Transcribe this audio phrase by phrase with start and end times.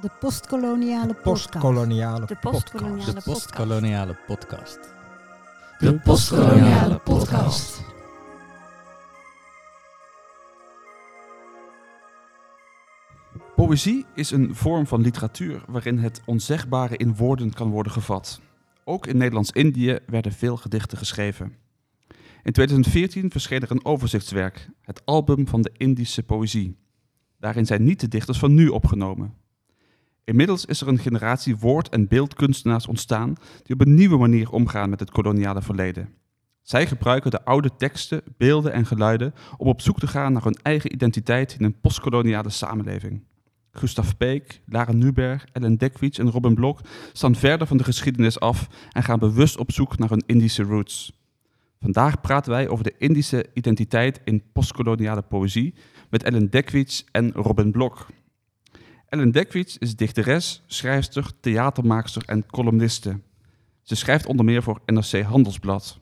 [0.00, 1.22] De postkoloniale podcast.
[1.22, 2.64] Postkoloniale De podcast.
[2.64, 4.78] postkoloniale De postkoloniale podcast.
[5.78, 7.82] De postkoloniale podcast.
[13.56, 18.40] Poëzie is een vorm van literatuur waarin het onzegbare in woorden kan worden gevat.
[18.84, 21.56] Ook in Nederlands-Indië werden veel gedichten geschreven.
[22.42, 26.76] In 2014 verscheen er een overzichtswerk, het album van de Indische poëzie.
[27.38, 29.46] Daarin zijn niet de dichters van nu opgenomen.
[30.28, 34.90] Inmiddels is er een generatie woord- en beeldkunstenaars ontstaan die op een nieuwe manier omgaan
[34.90, 36.08] met het koloniale verleden.
[36.62, 40.58] Zij gebruiken de oude teksten, beelden en geluiden om op zoek te gaan naar hun
[40.62, 43.22] eigen identiteit in een postkoloniale samenleving.
[43.70, 46.80] Gustav Peek, Lara Nuberg, Ellen Dekwits en Robin Blok
[47.12, 51.12] staan verder van de geschiedenis af en gaan bewust op zoek naar hun Indische roots.
[51.80, 55.74] Vandaag praten wij over de Indische identiteit in postkoloniale poëzie
[56.10, 58.06] met Ellen Dekwits en Robin Blok.
[59.08, 63.20] Ellen Dekwits is dichteres, schrijfster, theatermaakster en columniste.
[63.82, 65.98] Ze schrijft onder meer voor NRC Handelsblad.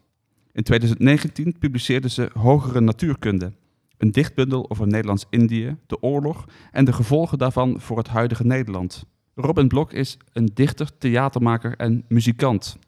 [0.53, 3.53] In 2019 publiceerde ze Hogere Natuurkunde,
[3.97, 9.05] een dichtbundel over Nederlands-Indië, de oorlog en de gevolgen daarvan voor het huidige Nederland.
[9.35, 12.79] Robin Blok is een dichter, theatermaker en muzikant.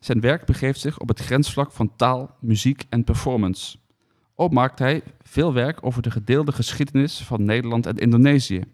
[0.00, 3.78] Zijn werk begeeft zich op het grensvlak van taal, muziek en performance.
[4.34, 8.64] Ook maakt hij veel werk over de gedeelde geschiedenis van Nederland en Indonesië.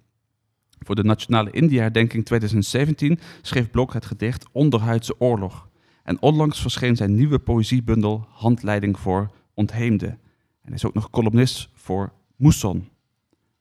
[0.78, 5.69] Voor de Nationale India-herdenking 2017 schreef Blok het gedicht Onderhuidse Oorlog.
[6.02, 10.10] En onlangs verscheen zijn nieuwe poëziebundel Handleiding voor Ontheemden.
[10.10, 10.19] En
[10.62, 12.88] hij is ook nog columnist voor Moesson.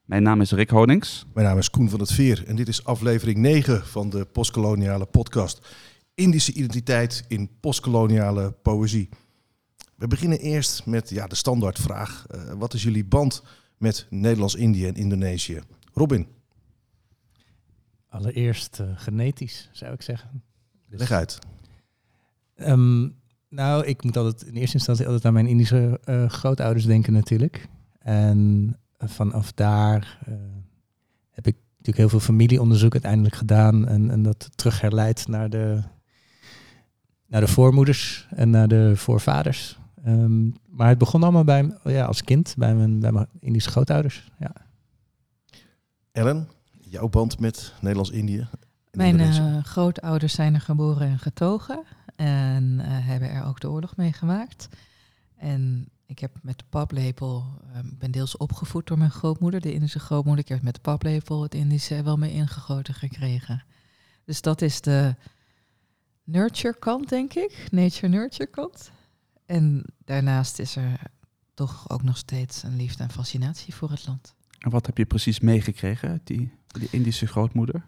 [0.04, 1.26] Mijn naam is Rick Honings.
[1.34, 5.06] Mijn naam is Koen van het Veer en dit is aflevering 9 van de postkoloniale
[5.06, 5.66] podcast.
[6.14, 9.08] Indische identiteit in postkoloniale poëzie.
[9.96, 12.26] We beginnen eerst met ja, de standaardvraag.
[12.30, 13.42] Eh, wat is jullie band
[13.78, 15.60] met Nederlands-Indië en Indonesië?
[15.92, 16.26] Robin,
[18.16, 20.42] Allereerst eh, genetisch, zou ik zeggen.
[20.88, 21.38] Dus, leg uit.
[22.54, 23.08] ehm,
[23.48, 27.68] nou, ik moet altijd in eerste instantie altijd aan mijn Indische eh, grootouders denken natuurlijk.
[27.98, 30.34] En eh, vanaf daar eh,
[31.30, 33.88] heb ik natuurlijk heel veel familieonderzoek uiteindelijk gedaan.
[33.88, 35.82] En, en dat terug herleid naar de,
[37.26, 39.78] naar de voormoeders en naar de voorvaders.
[40.04, 44.30] Ehm, maar het begon allemaal bij, ja, als kind bij mijn, bij mijn Indische grootouders.
[44.38, 44.52] Ja.
[46.12, 46.48] Ellen,
[46.96, 48.48] jouw band met Nederlands-Indië
[48.90, 51.84] Mijn eh, grootouders zijn er geboren en getogen
[52.16, 54.68] en eh, hebben er ook de oorlog meegemaakt.
[55.36, 59.72] En ik heb met de paplepel, eh, ik ben deels opgevoed door mijn grootmoeder, de
[59.72, 60.44] Indische grootmoeder.
[60.44, 63.64] Ik heb met de paplepel het Indische wel mee ingegoten gekregen.
[64.24, 65.14] Dus dat is de
[66.24, 67.68] nurture kant, denk ik.
[67.70, 68.90] Nature-nurture kant.
[69.46, 71.00] En daarnaast is er
[71.54, 74.35] toch ook nog steeds een liefde en fascinatie voor het land.
[74.58, 77.84] En wat heb je precies meegekregen, die, die Indische grootmoeder?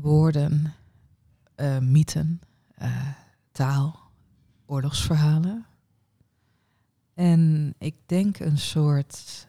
[0.00, 0.74] woorden,
[1.54, 2.40] eh, mythen,
[2.74, 3.08] eh,
[3.52, 4.00] taal,
[4.66, 5.66] oorlogsverhalen.
[7.14, 9.46] En ik denk een soort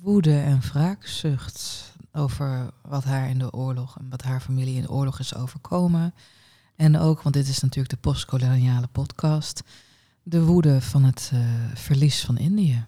[0.00, 4.90] woede en wraakzucht over wat haar in de oorlog en wat haar familie in de
[4.90, 6.14] oorlog is overkomen.
[6.76, 9.62] En ook, want dit is natuurlijk de postkoloniale podcast,
[10.22, 11.40] de woede van het eh,
[11.74, 12.84] verlies van Indië.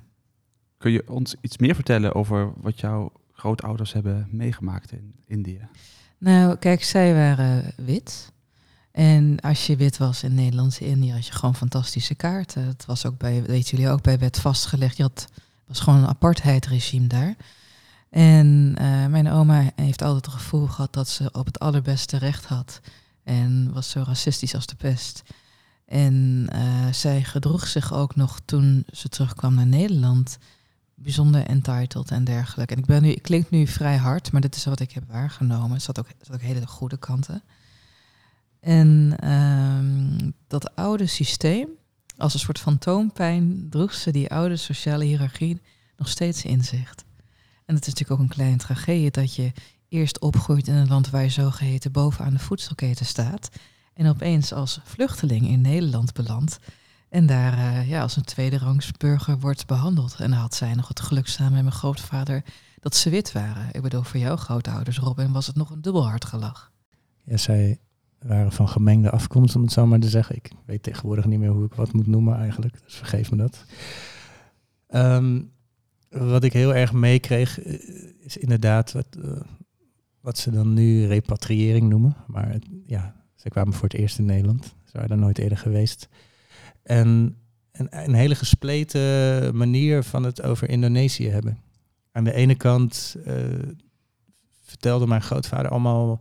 [0.78, 5.69] Kun je ons iets meer vertellen over wat jouw grootouders hebben meegemaakt in Indië?
[6.19, 8.32] Nou, kijk, zij waren wit.
[8.91, 12.62] En als je wit was in Nederlandse Indië, had je gewoon fantastische kaarten.
[12.66, 14.97] Het was ook bij, weten jullie ook, bij wet vastgelegd.
[14.97, 15.28] Je had,
[15.66, 17.37] was gewoon een apartheidregime daar.
[18.10, 22.44] En eh, mijn oma heeft altijd het gevoel gehad dat ze op het allerbeste recht
[22.44, 22.81] had.
[23.25, 25.22] En was zo racistisch als de pest.
[25.87, 30.38] En eh, zij gedroeg zich ook nog toen ze terugkwam naar Nederland
[30.96, 32.74] bijzonder entitled en dergelijke.
[32.74, 35.04] En ik ben nu, het klinkt nu vrij hard, maar dit is wat ik heb
[35.08, 35.74] waargenomen.
[35.74, 37.42] Er zat ook, zat ook hele goede kanten.
[38.60, 41.68] En ehm, dat oude systeem,
[42.16, 45.60] als een soort fantoompijn, droeg ze die oude sociale hiërarchie
[45.96, 46.94] nog steeds in zich.
[47.64, 49.52] En het is natuurlijk ook een kleine tragedie dat je
[49.88, 53.49] eerst opgroeit in een land waar je zogeheten bovenaan de voedselketen staat.
[53.94, 56.58] En opeens als vluchteling in Nederland belandt.
[57.08, 60.17] En daar eh, ja, als een tweederangs burger wordt behandeld.
[60.19, 62.44] En had zij nog het geluk samen met mijn grootvader
[62.81, 63.69] dat ze wit waren.
[63.73, 66.73] Ik bedoel, voor jouw grootouders, Robin, was het nog een dubbel hard gelach.
[67.25, 67.79] Ja, zij
[68.19, 70.37] waren van gemengde afkomst, om het zo maar te zeggen.
[70.37, 73.64] Ik weet tegenwoordig niet meer hoe ik wat moet noemen eigenlijk, dus vergeef me dat.
[74.87, 75.41] Ehm,
[76.09, 77.75] wat ik heel erg meekreeg, eh,
[78.19, 79.41] is inderdaad wat, eh,
[80.20, 82.17] wat ze dan nu repatriëring noemen.
[82.26, 84.64] Maar ja, ze kwamen voor het eerst in Nederland.
[84.64, 86.09] Ze waren daar nooit eerder geweest.
[86.87, 87.37] En
[87.73, 91.59] een, een hele gespleten manier van het over Indonesië hebben.
[92.12, 93.35] Aan de ene kant eh,
[94.62, 96.21] vertelde mijn grootvader allemaal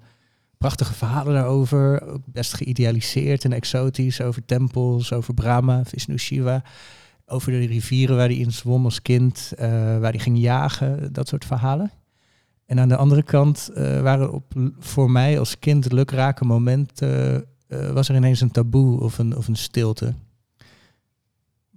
[0.58, 2.08] prachtige verhalen daarover.
[2.08, 6.64] Ook best geïdealiseerd en exotisch over tempels, over Brahma, Vishnu Shiva.
[7.26, 9.70] Over de rivieren waar hij in zwom als kind, eh,
[10.00, 11.92] waar hij ging jagen, dat soort verhalen.
[12.66, 17.46] En aan de andere kant eh, waren op, voor mij als kind lukrake momenten,
[17.94, 20.14] was er ineens een taboe of een, of een stilte.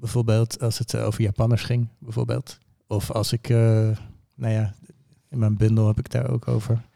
[0.01, 2.59] Bijvoorbeeld als het over Japanners ging, bijvoorbeeld.
[2.87, 4.75] Of als ik, nou ja,
[5.29, 6.89] in mijn bundel heb ik daar ook over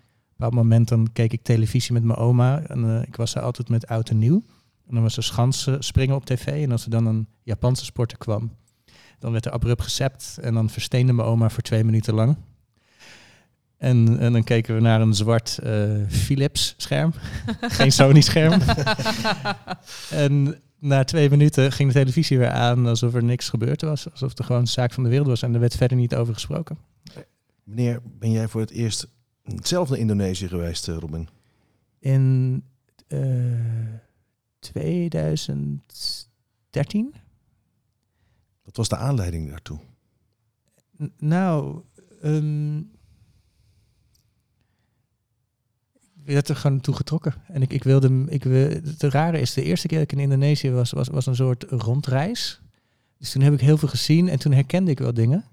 [0.43, 2.63] bepaald moment dan keek ik televisie met mijn oma.
[2.67, 4.43] En uh, ik was er altijd met oud en nieuw.
[4.89, 6.47] En dan was er schans springen op tv.
[6.47, 8.57] En als er dan een Japanse sporter kwam,
[9.19, 10.39] dan werd er abrupt gecept.
[10.41, 12.37] En dan versteende mijn oma voor twee minuten lang.
[13.77, 17.13] En, en dan keken we naar een zwart uh, Philips scherm.
[17.61, 18.61] Geen Sony scherm.
[20.25, 24.11] en na twee minuten ging de televisie weer aan alsof er niks gebeurd was.
[24.11, 25.43] Alsof er gewoon een zaak van de wereld was.
[25.43, 26.79] En er werd verder niet over gesproken.
[27.65, 29.09] Meneer, ben jij voor het eerst
[29.63, 31.29] zelf naar Indonesië geweest, eh, Robin?
[31.99, 32.65] In
[33.09, 33.95] uh,
[34.59, 37.15] 2013.
[38.63, 39.79] Wat was de aanleiding daartoe?
[40.99, 41.83] N nou,
[42.23, 42.91] um,
[45.93, 47.35] ik werd er gewoon toe getrokken.
[47.49, 50.71] En ik, ik wilde, ik het rare is, de eerste keer dat ik in Indonesië
[50.71, 52.61] was, was, was een soort rondreis.
[53.19, 55.45] Dus toen heb ik heel veel gezien en toen herkende ik wel dingen.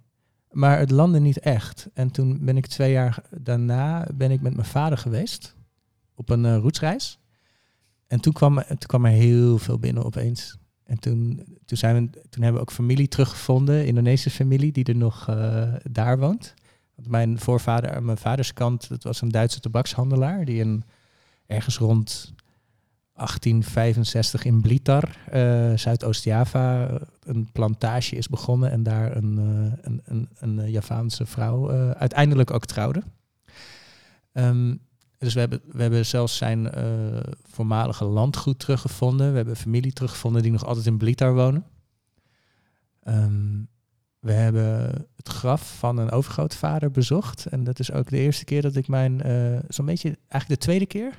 [0.51, 1.89] Maar het landde niet echt.
[1.93, 5.55] En toen ben ik twee jaar daarna ben ik met mijn vader geweest
[6.15, 7.19] op een uh, roetsreis.
[8.07, 10.57] En toen kwam, toen kwam er heel veel binnen opeens.
[10.83, 14.95] En toen, toen, zijn we, toen hebben we ook familie teruggevonden, Indonesische familie, die er
[14.95, 16.53] nog uh, daar woont.
[17.07, 20.83] Mijn voorvader, mijn vaders kant, dat was een Duitse tabakshandelaar, die een,
[21.45, 22.33] ergens rond
[23.13, 26.89] 1865 in Blitar, uh, Zuidoost-Java,
[27.23, 32.65] een plantage is begonnen en daar een, uh, een, een, een, Javaanse vrouw uiteindelijk ook
[32.65, 33.03] trouwde.
[34.33, 34.79] Um,
[35.17, 36.69] dus we hebben, we hebben zelfs zijn
[37.43, 39.29] voormalige landgoed teruggevonden.
[39.29, 41.65] We hebben familie teruggevonden die nog altijd in Blitar wonen.
[43.07, 43.69] Um,
[44.19, 47.45] we hebben het graf van een overgrootvader bezocht.
[47.45, 49.21] En dat is ook de eerste keer dat ik mijn,
[49.67, 51.13] zo'n beetje, eigenlijk de tweede keer,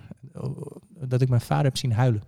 [1.07, 2.23] dat ik mijn vader heb zien huilen.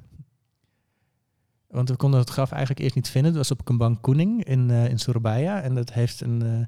[1.73, 3.31] Want we konden het graf eigenlijk eerst niet vinden.
[3.31, 5.63] Het was op Kembang Koening in, uh, in Surabaya.
[5.63, 6.45] En dat heeft een.
[6.45, 6.65] Uh,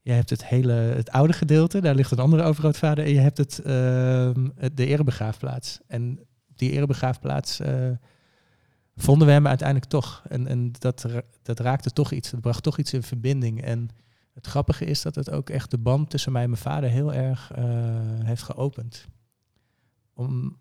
[0.00, 3.04] je hebt het hele het oude gedeelte, daar ligt een andere overgrootvader.
[3.04, 3.66] En je hebt het, uh,
[4.74, 5.80] de erebegraafplaats.
[5.86, 6.20] En
[6.54, 7.60] die erebegraafplaats
[8.96, 10.22] vonden we hem uiteindelijk toch.
[10.28, 11.06] En, en dat,
[11.42, 12.30] dat raakte toch iets.
[12.30, 13.62] Het bracht toch iets in verbinding.
[13.62, 13.88] En
[14.34, 17.12] het grappige is dat het ook echt de band tussen mij en mijn vader heel
[17.12, 17.50] erg
[18.24, 19.06] heeft geopend.
[20.14, 20.60] Om,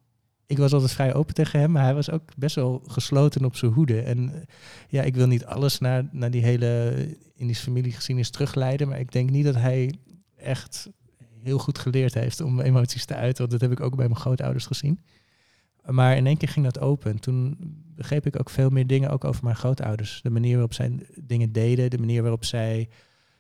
[0.51, 3.55] ik was altijd vrij open tegen hem, maar hij was ook best wel gesloten op
[3.55, 4.01] zijn hoede.
[4.01, 4.41] En eh,
[4.87, 6.95] ja, ik wil niet alles naar, naar die hele
[7.35, 9.93] Indische familiegeschiedenis terugleiden, maar ik denk niet dat hij
[10.35, 10.89] echt
[11.43, 13.37] heel goed geleerd heeft om emoties te uiten.
[13.37, 14.99] Want dat heb ik ook bij mijn grootouders gezien.
[15.85, 17.19] Maar in één keer ging dat open.
[17.19, 17.57] Toen
[17.95, 20.19] begreep ik ook veel meer dingen ook over mijn grootouders.
[20.21, 22.89] De manier waarop zij dingen deden, de manier waarop zij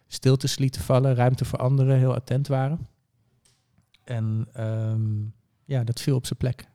[0.07, 2.87] stiltes lieten vallen, ruimte voor anderen, heel attent waren.
[4.03, 5.33] En um,
[5.65, 6.67] ja, dat viel op zijn plek.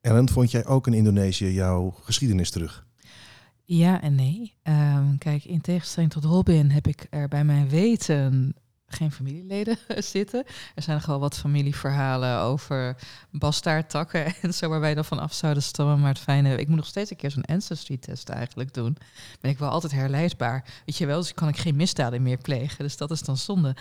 [0.00, 2.86] Ellen, vond jij ook in Indonesië jouw geschiedenis terug?
[3.64, 4.54] Ja en nee.
[4.62, 8.54] Um, kijk, in tegenstelling tot Robin heb ik er bij mijn weten
[8.94, 9.78] geen familieleden
[10.12, 10.44] zitten.
[10.74, 12.96] Er zijn nog wel wat familieverhalen over
[13.30, 16.00] bastaardtakken en zo, waar wij dan van af zouden stammen.
[16.00, 18.96] Maar het fijne, ik moet nog steeds een keer zo'n ancestry-test eigenlijk doen.
[19.40, 20.64] Ben ik wel altijd herleidbaar.
[20.86, 22.84] Weet je wel, dus kan ik geen misdaden meer plegen.
[22.84, 23.76] Dus dat is dan zonde.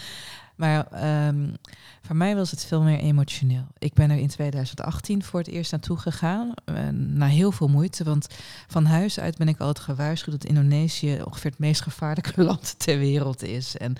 [0.55, 0.87] Maar
[1.27, 1.55] um,
[2.01, 3.67] voor mij was het veel meer emotioneel.
[3.77, 6.53] Ik ben er in 2018 voor het eerst naartoe gegaan.
[6.91, 8.03] Na heel veel moeite.
[8.03, 8.27] Want
[8.67, 12.97] van huis uit ben ik altijd gewaarschuwd dat Indonesië ongeveer het meest gevaarlijke land ter
[12.97, 13.77] wereld is.
[13.77, 13.95] En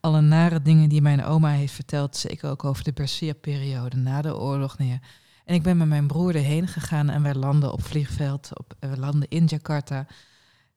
[0.00, 4.36] alle nare dingen die mijn oma heeft verteld, zeker ook over de Persia-periode na de
[4.36, 4.78] oorlog.
[4.78, 5.00] Nee,
[5.44, 8.58] en ik ben met mijn broer erheen gegaan en wij landen op vliegveld.
[8.58, 10.06] Op, we landen in Jakarta.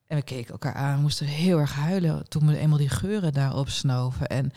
[0.08, 3.70] En we keken elkaar aan, moesten heel erg huilen toen we eenmaal die geuren daarop
[3.70, 4.28] snoven.
[4.28, 4.52] En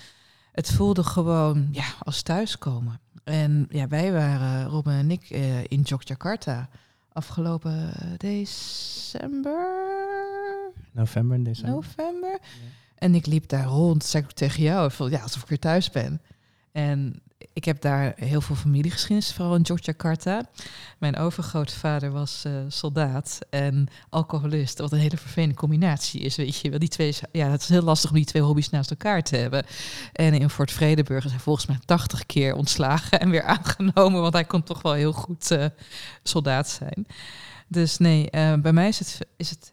[0.60, 3.00] het voelde gewoon ja, als thuiskomen.
[3.24, 6.68] En ja, wij waren, Robin en ik, uh, in Yogyakarta
[7.12, 9.68] afgelopen december.
[10.92, 11.74] November en december.
[11.74, 12.38] November.
[12.40, 12.68] Ja.
[12.94, 16.20] En ik liep daar rond, zei ik tegen jou, ja, alsof ik weer thuis ben.
[16.72, 17.22] En
[17.52, 20.48] ik heb daar heel veel familiegeschiedenis, vooral in Yogyakarta.
[20.98, 26.70] Mijn overgrootvader was uh, soldaat en alcoholist, wat een hele vervelende combinatie is, weet je
[26.70, 26.78] wel.
[26.78, 29.64] Die twee, ja, het is heel lastig om die twee hobby's naast elkaar te hebben.
[30.12, 34.34] En in Fort Vredeburg is hij volgens mij 80 keer ontslagen en weer aangenomen, want
[34.34, 35.64] hij kon toch wel heel goed uh,
[36.22, 37.06] soldaat zijn.
[37.68, 39.72] Dus nee, uh, bij mij is het, is het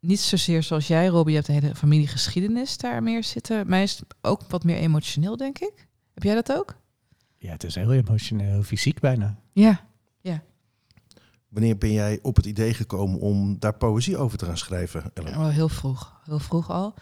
[0.00, 3.68] niet zozeer zoals jij, Robbie, je hebt de hele familiegeschiedenis daar meer zitten.
[3.68, 5.88] Mij is het ook wat meer emotioneel, denk ik.
[6.20, 6.76] Heb jij dat ook?
[7.38, 9.36] Ja, het is heel emotioneel, heel fysiek bijna.
[9.52, 9.80] Ja,
[11.50, 15.38] Wanneer ben jij op het idee gekomen om daar poëzie over te gaan schrijven, Ellen?
[15.38, 16.20] wel heel vroeg.
[16.24, 16.94] Heel vroeg al.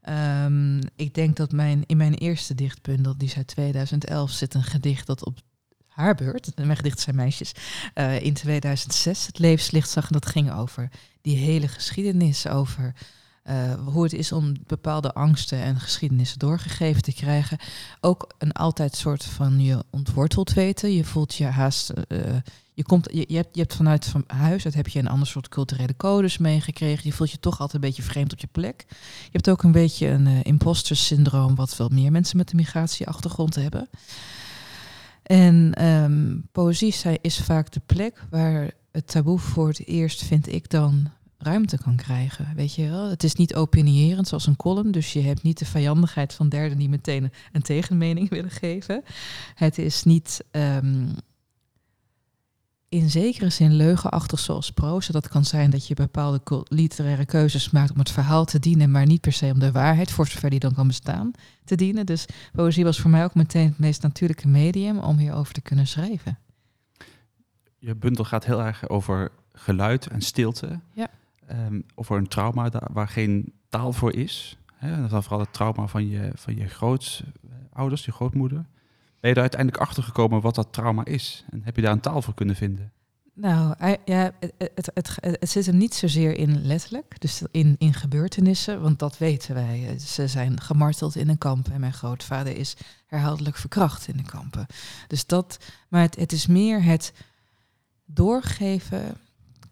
[0.00, 4.62] Ehm, ik denk dat mijn, in mijn eerste dichtbundel, die is uit 2011, zit een
[4.62, 5.38] gedicht dat op
[5.86, 7.52] haar beurt, mijn gedichten zijn meisjes,
[7.94, 10.06] eh, in 2006 het levenslicht zag.
[10.06, 12.94] En dat ging over die hele geschiedenis, over
[13.50, 17.58] eh, hoe het is om bepaalde angsten en geschiedenissen doorgegeven te krijgen.
[18.00, 20.92] Ook een altijd soort van je ontworteld weten.
[20.92, 21.88] Je voelt je haast.
[21.90, 22.18] eh,
[22.74, 25.48] je, komt, je, hebt, je hebt vanuit van huis uit heb je een ander soort
[25.48, 27.06] culturele codes meegekregen.
[27.08, 28.84] Je voelt je toch altijd een beetje vreemd op je plek.
[29.22, 32.56] Je hebt ook een beetje een eh, imposter syndroom, wat wel meer mensen met een
[32.56, 33.88] migratieachtergrond hebben.
[35.22, 40.70] En ehm, poëzie is vaak de plek waar het taboe voor het eerst, vind ik
[40.70, 41.10] dan,
[41.42, 42.52] ruimte kan krijgen.
[42.54, 43.08] Weet je wel?
[43.08, 46.78] Het is niet opinierend zoals een column, dus je hebt niet de vijandigheid van derden
[46.78, 49.02] die meteen een tegenmening willen geven.
[49.54, 51.06] Het is niet ehm,
[52.88, 55.12] in zekere zin leugenachtig zoals proza.
[55.12, 59.06] Dat kan zijn dat je bepaalde literaire keuzes maakt om het verhaal te dienen, maar
[59.06, 61.30] niet per se om de waarheid, voor zover die dan kan bestaan,
[61.64, 62.06] te dienen.
[62.06, 65.86] Dus poëzie was voor mij ook meteen het meest natuurlijke medium om hierover te kunnen
[65.86, 66.38] schrijven.
[67.78, 70.80] Je bundel gaat heel erg over geluid en stilte.
[70.92, 71.08] Ja.
[71.50, 74.58] Ehm, over een trauma waar geen taal voor is.
[74.74, 75.08] Hè?
[75.08, 78.66] Dat is vooral het trauma van je, van je grootouders, je grootmoeder.
[79.20, 81.44] Ben je er uiteindelijk achter gekomen wat dat trauma is?
[81.50, 82.92] En heb je daar een taal voor kunnen vinden?
[83.34, 88.80] Nou, ja, het, het, het, zit hem niet zozeer in letterlijk, dus in, in gebeurtenissen,
[88.80, 89.98] want dat weten wij.
[89.98, 92.76] Ze zijn gemarteld in een kamp en mijn grootvader is
[93.06, 94.66] herhaaldelijk verkracht in de kampen.
[95.06, 97.12] Dus dat, maar het is meer het
[98.04, 99.16] doorgeven.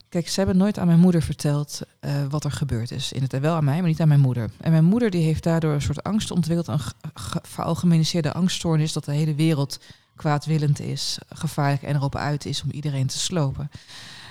[0.08, 3.12] Kijk, ze hebben nooit aan mijn moeder verteld eh, wat er gebeurd is.
[3.12, 4.50] In het, wel aan mij, maar niet aan mijn moeder.
[4.60, 8.92] En mijn moeder die heeft daardoor een soort angst ontwikkeld, een ge- ge- veralgemeniseerde angststoornis,
[8.92, 9.80] dat de hele wereld
[10.16, 13.70] kwaadwillend is, gevaarlijk en erop uit is om iedereen te slopen.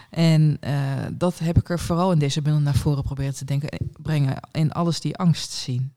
[0.10, 3.69] En eh, dat heb ik er vooral in deze bundel naar voren proberen te denken,
[3.69, 4.38] eh, brengen.
[4.51, 5.91] In alles die angst zien.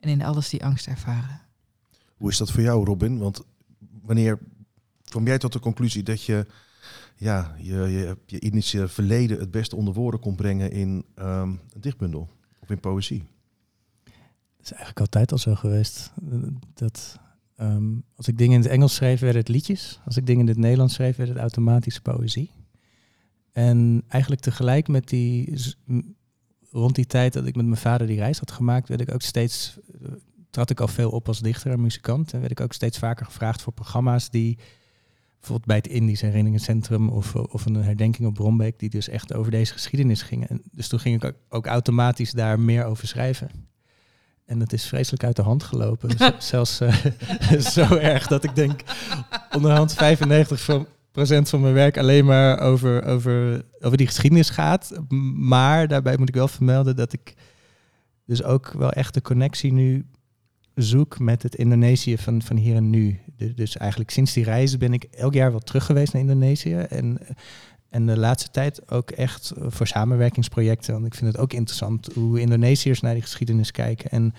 [0.00, 1.40] En in alles die angst ervaren.
[2.16, 3.18] Hoe is dat voor jou, Robin?
[3.18, 3.42] Want
[4.02, 4.38] wanneer
[5.04, 6.46] kwam jij tot de conclusie dat je
[7.20, 11.80] ja, je, je, je initiële verleden het beste onder woorden kon brengen in ehm, een
[11.80, 12.28] dichtbundel
[12.60, 13.22] of in poëzie?
[14.56, 16.12] Het is eigenlijk altijd al zo geweest.
[16.30, 16.38] eh,
[16.74, 17.18] Dat
[17.56, 20.00] ehm, als ik dingen in het Engels schreef, werden het liedjes.
[20.04, 22.50] Als ik dingen in het Nederlands schreef, werd het automatisch poëzie.
[23.52, 25.58] En eigenlijk tegelijk met die,
[26.70, 29.22] rond die tijd dat ik met mijn vader die reis had gemaakt, werd ik ook
[29.22, 30.12] steeds, eh,
[30.50, 32.32] trad ik al veel op als dichter en muzikant.
[32.32, 34.58] En werd ik ook steeds vaker gevraagd voor programma's die,
[35.40, 39.50] bijvoorbeeld bij het Indisch Herinneringencentrum of, of een herdenking op Brombeek, die dus echt over
[39.50, 40.48] deze geschiedenis gingen.
[40.48, 43.50] En dus toen ging ik ook, automatisch daar meer over schrijven.
[44.44, 46.10] En dat is vreselijk uit de hand gelopen.
[46.18, 46.94] Z- Zelfs eh,
[47.76, 48.80] zo erg dat ik denk
[49.54, 55.00] onderhand 95 van, procent van mijn werk alleen maar over, over, over die geschiedenis gaat.
[55.34, 57.34] Maar daarbij moet ik wel vermelden dat ik
[58.26, 60.06] dus ook wel echt de connectie nu
[60.82, 63.20] zoek met het Indonesië van, van hier en nu.
[63.36, 66.74] Du- Dus eigenlijk sinds die reizen ben ik elk jaar wel terug geweest naar Indonesië.
[66.74, 67.18] En,
[67.88, 70.92] en de laatste tijd ook echt voor samenwerkingsprojecten.
[70.92, 74.10] Want ik vind het ook interessant hoe Indonesiërs naar die geschiedenis kijken.
[74.10, 74.34] En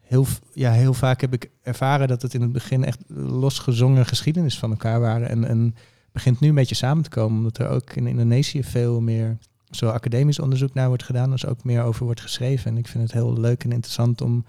[0.00, 4.58] heel, ja, heel vaak heb ik ervaren dat het in het begin echt losgezongen geschiedenis
[4.58, 5.28] van elkaar waren.
[5.28, 5.74] En, en
[6.12, 9.38] begint nu een beetje samen te komen, omdat er ook in Indonesië veel meer
[9.70, 12.70] zo academisch onderzoek naar wordt gedaan, als ook meer over wordt geschreven.
[12.70, 14.44] En ik vind het heel leuk en interessant om,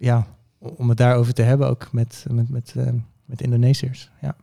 [0.00, 0.26] ja,
[0.58, 2.92] om het daarover te hebben, ook met, met, met, eh,
[3.24, 4.10] met Indonesiërs.
[4.20, 4.36] Ja.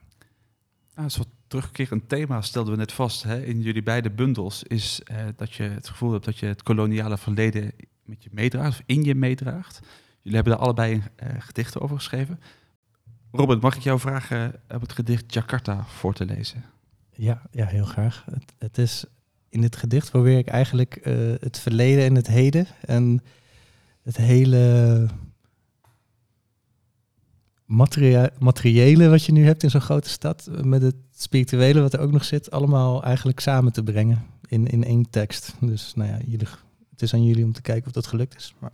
[0.94, 4.64] Nou, een soort terugkerend thema stelden we net vast hè, in jullie beide bundels.
[4.64, 7.72] Is eh, dat je het gevoel hebt dat je het koloniale verleden
[8.04, 9.80] met je meedraagt, of in je meedraagt.
[10.22, 12.40] Jullie hebben daar allebei eh, gedichten over geschreven.
[13.32, 16.64] Robert, mag ik jou vragen om het gedicht Jakarta voor te lezen?
[17.12, 18.26] Ja, ja, heel graag.
[18.32, 19.06] Het, het is,
[19.50, 21.00] in dit gedicht probeer ik eigenlijk
[21.40, 23.24] het verleden en het heden en
[24.04, 25.08] het hele
[27.68, 31.94] materia- materiële wat je nu hebt in zo'n grote stad, eh, met het spirituele wat
[31.94, 35.54] er ook nog zit, allemaal eigenlijk samen te brengen in, in één tekst.
[35.60, 36.48] Dus nou ja, jullie,
[36.90, 38.56] het is aan jullie om te kijken of dat gelukt is.
[38.60, 38.72] Maar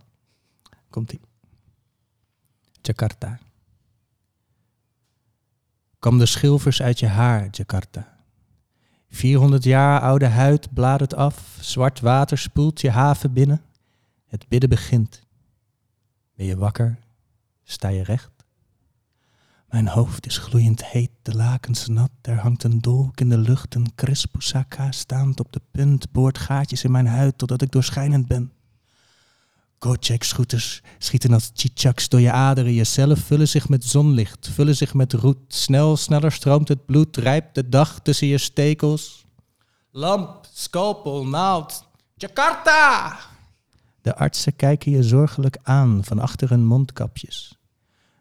[0.90, 1.20] komt-ie.
[2.82, 3.38] Jakarta.
[5.98, 8.12] Kam de schilfers uit je haar, Jakarta.
[9.08, 13.62] 400 jaar oude huid bladert af, zwart water spoelt je haven binnen.
[14.26, 15.22] Het bidden begint.
[16.34, 16.98] Ben je wakker?
[17.62, 18.33] Sta je recht?
[19.74, 22.10] Mijn hoofd is gloeiend heet, de lakens nat.
[22.22, 26.12] Er hangt een dolk in de lucht, een krispusaka staand op de punt.
[26.12, 28.52] Boort gaatjes in mijn huid totdat ik doorschijnend ben.
[29.78, 32.72] Kojak-scooters schieten als chichaks door je aderen.
[32.72, 35.38] Je cellen vullen zich met zonlicht, vullen zich met roet.
[35.48, 39.24] Snel, sneller stroomt het bloed, rijpt de dag tussen je stekels.
[39.90, 41.84] Lamp, scalpel, naald.
[42.14, 43.18] Jakarta!
[44.02, 47.58] De artsen kijken je zorgelijk aan van achter hun mondkapjes.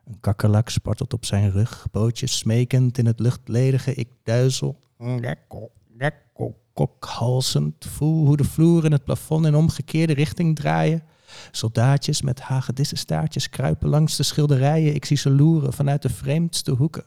[0.05, 3.93] Een kakkerlak spartelt op zijn rug, pootjes smekend in het luchtledige.
[3.93, 4.79] Ik duizel.
[4.97, 7.85] Lekko, lekko, kokhalsend.
[7.85, 11.03] Voel hoe de vloer in het plafond in omgekeerde richting draaien.
[11.51, 14.95] Soldaatjes met hagedissenstaartjes kruipen langs de schilderijen.
[14.95, 17.05] Ik zie ze loeren vanuit de vreemdste hoeken.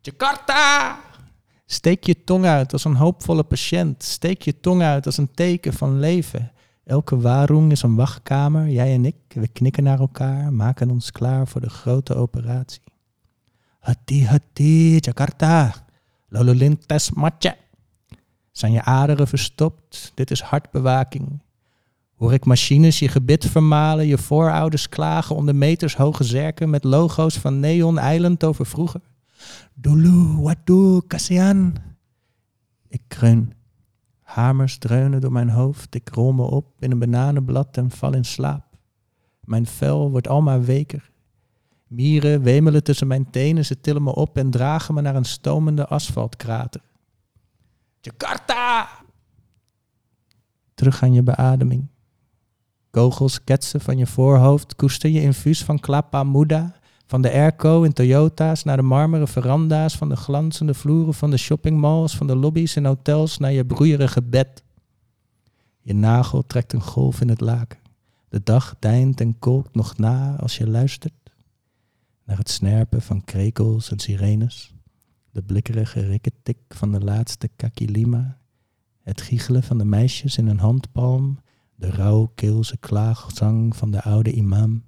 [0.00, 0.98] Jakarta!
[1.66, 4.02] Steek je tong uit als een hoopvolle patiënt.
[4.02, 6.52] Steek je tong uit als een teken van leven.
[6.84, 8.68] Elke warung is een wachtkamer.
[8.68, 12.82] Jij en ik, we knikken naar elkaar, maken ons klaar voor de grote operatie.
[13.78, 15.74] Hati hati, Jakarta.
[16.28, 17.56] Lololintes matje.
[18.52, 20.12] Zijn je aderen verstopt?
[20.14, 21.42] Dit is hartbewaking.
[22.14, 27.38] Hoor ik machines je gebit vermalen, je voorouders klagen onder meters hoge zerken met logo's
[27.38, 29.00] van Neon Island over vroeger?
[29.74, 31.74] Dulu, wadu, kasian.
[32.88, 33.52] Ik kreun.
[34.34, 35.94] Hamers dreunen door mijn hoofd.
[35.94, 38.64] Ik rol me op in een bananenblad en val in slaap.
[39.40, 41.10] Mijn vel wordt al maar weker.
[41.86, 43.64] Mieren wemelen tussen mijn tenen.
[43.64, 46.80] Ze tillen me op en dragen me naar een stomende asfaltkrater.
[48.00, 48.88] Jakarta!
[50.74, 51.86] Terug aan je beademing.
[52.90, 54.76] Kogels ketsen van je voorhoofd.
[54.76, 56.74] Koester je infuus van Klapa Muda.
[57.06, 59.96] Van de airco in Toyota's naar de marmeren veranda's.
[59.96, 62.16] Van de glanzende vloeren van de shoppingmalls.
[62.16, 64.62] Van de lobby's in hotels naar je broeierige bed.
[65.80, 67.78] Je nagel trekt een golf in het laken.
[68.28, 71.12] De dag deint en kolkt nog na als je luistert.
[72.24, 74.74] Naar het snerpen van krekels en sirenes.
[75.30, 78.38] De blikkerige rikketik van de laatste kakilima.
[79.02, 81.38] Het giechelen van de meisjes in een handpalm.
[81.74, 84.82] De rauwkeelse klaagzang van de oude imam.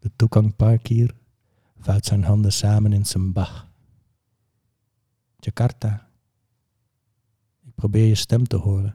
[0.00, 1.14] De toekang parkier
[1.78, 3.70] vouwt zijn handen samen in zijn bach.
[5.36, 6.08] Jakarta.
[7.62, 8.94] Ik probeer je stem te horen.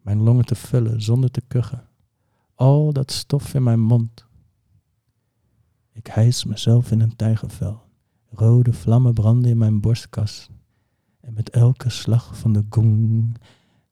[0.00, 1.88] Mijn longen te vullen zonder te kuchen.
[2.54, 4.26] Al dat stof in mijn mond.
[5.92, 7.82] Ik hijs mezelf in een tijgervel.
[8.30, 10.50] Rode vlammen branden in mijn borstkas.
[11.20, 13.36] En met elke slag van de gong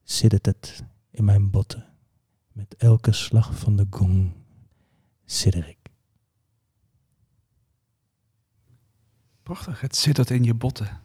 [0.03, 1.87] zit het in mijn botten.
[2.53, 4.33] Met elke slag van de gong
[5.25, 5.78] sidder ik.
[9.49, 11.01] Prachtig, het zit dat in je botten.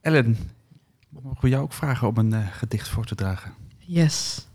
[0.00, 0.36] Ellen,
[1.08, 3.54] mogen we jou ook vragen om een eh, gedicht voor te dragen?
[3.78, 4.46] Yes.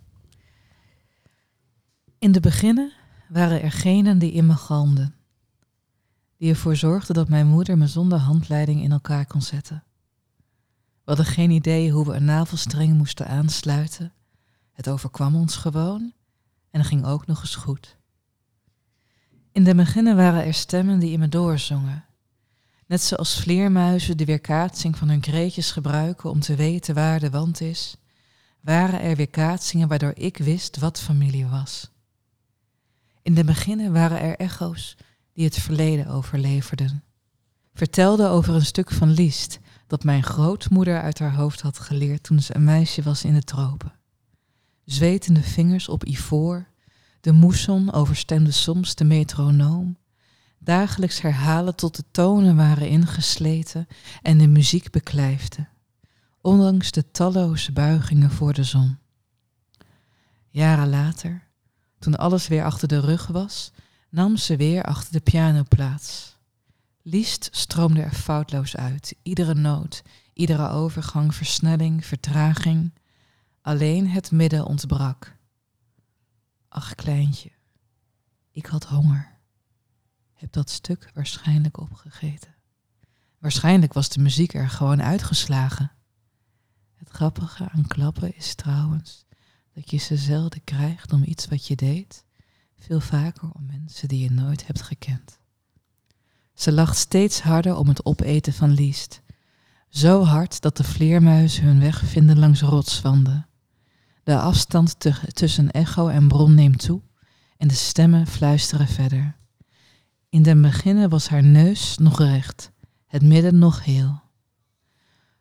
[2.20, 2.92] In de beginnen
[3.30, 5.16] waren er genen die in me galmden.
[6.38, 9.84] Die ervoor zorgden dat mijn moeder me zonder handleiding in elkaar kon zetten.
[10.76, 14.14] We hadden geen idee hoe we een navelstreng moesten aansluiten.
[14.72, 16.14] Het overkwam ons gewoon
[16.72, 17.98] en het ging ook nog eens goed.
[19.56, 22.06] In de beginnen waren er stemmen die in me doorzongen.
[22.88, 27.62] Net zoals vleermuizen de weerkaatsing van hun kreetjes gebruiken om te weten waar de wand
[27.62, 27.96] is,
[28.62, 31.92] waren er weerkaatsingen waardoor ik wist wat familie was.
[33.22, 34.98] In de beginnen waren er echo's
[35.34, 37.04] die het verleden overleverden.
[37.74, 42.40] Vertelden over een stuk van Liest dat mijn grootmoeder uit haar hoofd had geleerd toen
[42.40, 43.94] ze een meisje was in de tropen.
[44.86, 46.68] Zwetende vingers op ivoor,
[47.26, 49.98] de moesson overstemde soms de metronoom,
[50.60, 53.88] dagelijks herhalen tot de tonen waren ingesleten
[54.22, 55.68] en de muziek beklijfde,
[56.42, 58.98] ondanks de talloze buigingen voor de zon.
[60.50, 61.48] Jaren later,
[62.00, 63.72] toen alles weer achter de rug was,
[64.10, 66.38] nam ze weer achter de piano plaats.
[67.02, 70.02] Liest stroomde er foutloos uit, iedere noot,
[70.34, 72.94] iedere overgang, versnelling, vertraging.
[73.62, 75.35] Alleen het midden ontbrak.
[76.76, 77.52] Ach, kleintje,
[78.52, 79.40] ik had honger.
[80.34, 82.56] Heb dat stuk waarschijnlijk opgegeten.
[83.40, 85.92] Waarschijnlijk was de muziek er gewoon uitgeslagen.
[86.96, 89.26] Het grappige aan klappen is trouwens
[89.74, 92.26] dat je ze zelden krijgt om iets wat je deed,
[92.78, 95.40] veel vaker om mensen die je nooit hebt gekend.
[96.54, 99.22] Ze lacht steeds harder om het opeten van Liest.
[99.90, 103.48] Zo hard dat de vleermuizen hun weg vinden langs rotswanden.
[104.26, 104.96] De afstand
[105.34, 107.02] tussen echo en bron neemt toe
[107.58, 109.36] en de stemmen fluisteren verder.
[110.30, 112.72] In den beginnen was haar neus nog recht,
[113.08, 114.22] het midden nog heel.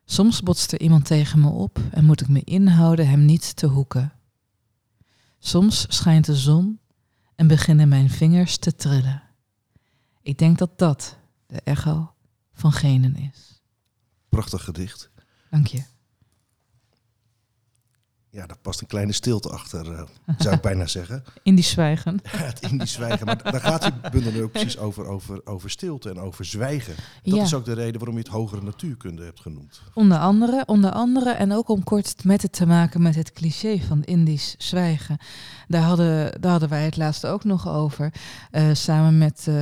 [0.05, 3.67] Soms botst er iemand tegen me op en moet ik me inhouden hem niet te
[3.67, 4.13] hoeken.
[5.39, 6.81] Soms schijnt de zon
[7.35, 9.23] en beginnen mijn vingers te trillen.
[10.23, 11.17] Ik denk dat dat
[11.47, 12.15] de echo
[12.53, 13.63] van genen is.
[14.29, 15.11] Prachtig gedicht.
[15.51, 15.94] Dank je.
[18.35, 20.03] Ja, daar past een kleine stilte achter, eh,
[20.39, 21.25] zou ik bijna zeggen.
[21.43, 22.21] In die zwijgen.
[22.29, 23.27] Het Indisch zwijgen.
[23.27, 26.95] Maar daar gaat die bundel nu ook precies over, over, over stilte en over zwijgen.
[27.23, 29.83] Dat ja, is ook de reden waarom je het hogere natuurkunde hebt genoemd.
[29.95, 31.31] onder andere, onder andere.
[31.31, 35.19] En ook om kort met het te maken met het cliché van Indisch zwijgen.
[35.69, 38.13] Daar hadden, daar hadden wij het laatst ook nog over.
[38.51, 39.55] eh, samen met eh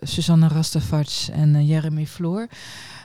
[0.00, 2.48] Susanne Rastafarts en Jeremy Floor.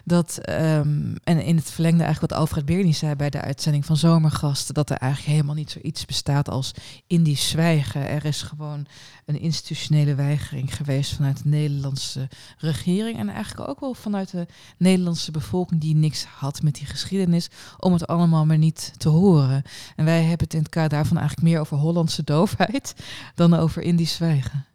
[0.05, 3.97] Dat, ehm, en in het verlengde eigenlijk wat Alfred Beernie zei bij de uitzending van
[3.97, 6.71] Zomergasten, dat er eigenlijk helemaal niet zoiets bestaat als
[7.07, 8.09] Indisch zwijgen.
[8.09, 8.85] Er is gewoon
[9.25, 15.31] een institutionele weigering geweest vanuit de Nederlandse regering en eigenlijk ook wel vanuit de Nederlandse
[15.31, 19.63] bevolking die niks had met die geschiedenis, om het allemaal maar niet te horen.
[19.95, 22.95] En wij hebben het in het kader daarvan eigenlijk meer over Hollandse doofheid
[23.35, 24.65] dan over Indisch zwijgen.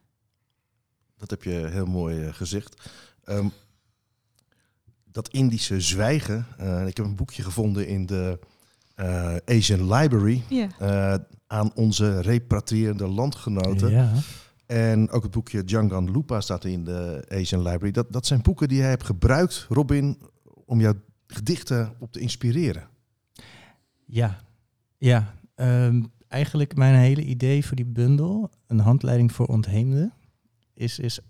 [1.18, 2.90] Dat heb je heel mooi eh, gezegd.
[3.24, 3.48] Ehm,
[5.18, 6.46] dat Indische zwijgen.
[6.59, 8.38] eh, ik heb een boekje gevonden in de
[8.94, 10.42] eh, Asian Library.
[10.78, 11.14] Eh,
[11.46, 13.90] aan onze repatrierende landgenoten.
[13.90, 14.12] Ja.
[14.66, 17.90] En ook het boekje Djangan Lupa staat in de Asian Library.
[17.90, 20.18] Dat, dat zijn boeken die jij hebt gebruikt, Robin,
[20.64, 20.94] om jouw
[21.26, 22.88] gedichten op te inspireren.
[24.04, 24.40] Ja,
[24.98, 25.35] ja.
[25.54, 30.12] Ehm, eigenlijk mijn hele idee voor die bundel, een handleiding voor ontheemden,
[30.74, 31.20] is, is,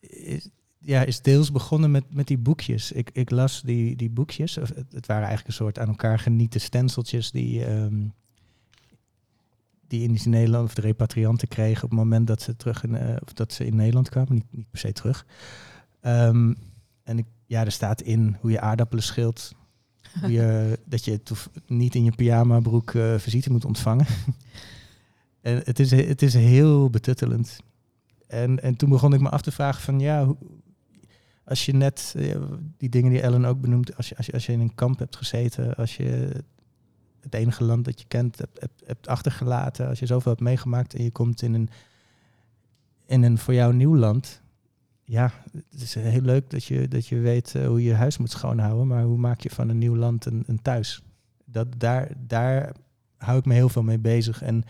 [0.00, 0.48] is,
[0.82, 2.92] ja, is deels begonnen met, met die boekjes.
[2.92, 4.54] Ik, ik las die, die boekjes.
[4.54, 8.04] Het, het waren eigenlijk een soort aan elkaar genieten stenseltjes die, ehm
[9.92, 13.16] die Indische Nederland of de repatrianten kregen op het moment dat ze terug in, eh,
[13.24, 14.32] of dat ze in Nederland kwamen.
[14.32, 15.26] Niet, niet per se terug.
[16.00, 16.54] Ehm,
[17.02, 19.52] en ik, ja, er staat in hoe je aardappelen schilt.
[20.20, 21.20] Hoe je, dat je
[21.66, 24.06] niet in je pyjama broek eh, visite moet ontvangen.
[25.40, 27.58] en het is, het is heel betuttelend.
[28.26, 30.36] En, en toen begon ik me af te vragen van ja, hoe-
[31.52, 32.36] als je net eh,
[32.76, 34.98] die dingen die Ellen ook benoemt, als je, als, je, als je in een kamp
[34.98, 36.30] hebt gezeten, als je
[37.20, 41.04] het enige land dat je kent hebt, hebt, achtergelaten, als je zoveel hebt meegemaakt en
[41.04, 41.68] je komt in een,
[43.06, 44.42] in een voor jou nieuw land,
[45.04, 48.18] ja, het is heel leuk dat je, dat je weet eh, hoe je je huis
[48.18, 51.02] moet schoonhouden, maar hoe maak je van een nieuw land een, een thuis?
[51.44, 52.72] Dat, daar, daar
[53.16, 54.42] hou ik me heel veel mee bezig.
[54.42, 54.64] En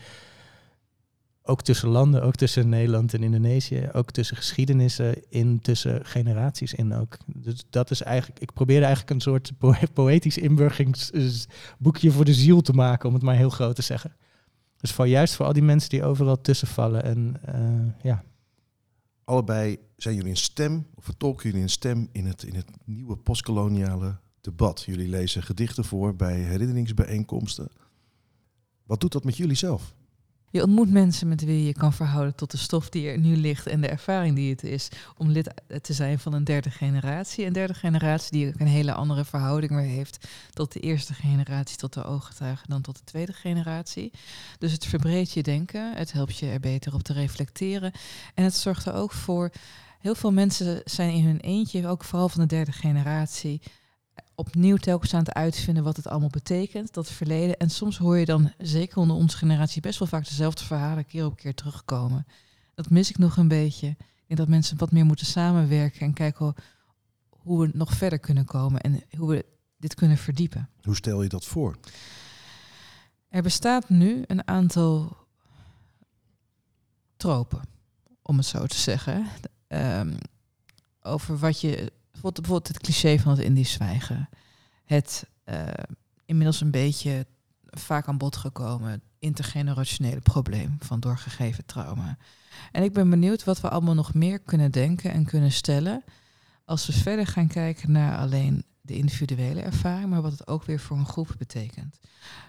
[1.43, 6.93] ook tussen landen, ook tussen Nederland en Indonesië, ook tussen geschiedenissen in, tussen generaties in
[6.93, 7.17] ook.
[7.25, 12.61] Dus dat is eigenlijk, ik probeerde eigenlijk een soort po- poëtisch inburgingsboekje voor de ziel
[12.61, 14.15] te maken, om het maar heel groot te zeggen.
[14.77, 17.03] Dus voor juist voor al die mensen die overal tussen vallen.
[17.03, 18.23] En eh, ja,
[19.23, 23.17] Allebei zijn jullie een stem, of vertolken jullie een stem in het, in het nieuwe
[23.17, 24.83] postkoloniale debat.
[24.83, 27.69] Jullie lezen gedichten voor bij herinneringsbijeenkomsten.
[28.83, 29.95] Wat doet dat met jullie zelf?
[30.53, 33.67] Je ontmoet mensen met wie je kan verhouden tot de stof die er nu ligt
[33.67, 37.45] en de ervaring die het is om lid te zijn van een derde generatie.
[37.45, 41.77] Een derde generatie die ook een hele andere verhouding weer heeft tot de eerste generatie,
[41.77, 44.11] tot de ooggetuigen, dan tot de tweede generatie.
[44.59, 47.91] Dus het verbreedt je denken, het helpt je er beter op te reflecteren
[48.33, 49.49] en het zorgt er ook voor.
[49.99, 53.61] Heel veel mensen zijn in hun eentje, ook vooral van de derde generatie,
[54.35, 57.57] opnieuw telkens aan het uitvinden wat het allemaal betekent, dat verleden.
[57.57, 61.25] En soms hoor je dan, zeker onder onze generatie, best wel vaak dezelfde verhalen keer
[61.25, 62.25] op keer terugkomen.
[62.75, 63.87] Dat mis ik nog een beetje.
[63.87, 66.53] Ik denk dat mensen wat meer moeten samenwerken en kijken
[67.29, 69.45] hoe- we nog verder kunnen komen en hoe we
[69.77, 70.69] dit kunnen verdiepen.
[70.81, 71.77] Hoe stel je dat voor?
[73.29, 75.17] Er bestaat nu een aantal
[77.17, 77.61] tropen,
[78.21, 79.27] om het zo te zeggen.
[79.67, 80.13] Ehm,
[81.01, 81.91] over wat je.
[82.13, 84.29] Bijvoorbeeld, bijvoorbeeld het cliché van het Indisch zwijgen.
[84.85, 85.67] Het eh,
[86.25, 87.25] inmiddels een beetje
[87.69, 92.17] vaak aan bod gekomen intergenerationele probleem van doorgegeven trauma.
[92.71, 96.03] En ik ben benieuwd wat we allemaal nog meer kunnen denken en kunnen stellen.
[96.65, 100.79] als we verder gaan kijken naar alleen de individuele ervaring, maar wat het ook weer
[100.79, 101.99] voor een groep betekent.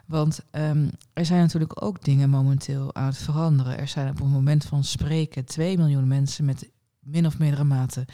[0.06, 3.78] Want ehm, er zijn natuurlijk ook dingen momenteel aan het veranderen.
[3.78, 8.06] Er zijn op het moment van spreken 2 miljoen mensen met min of meerdere mate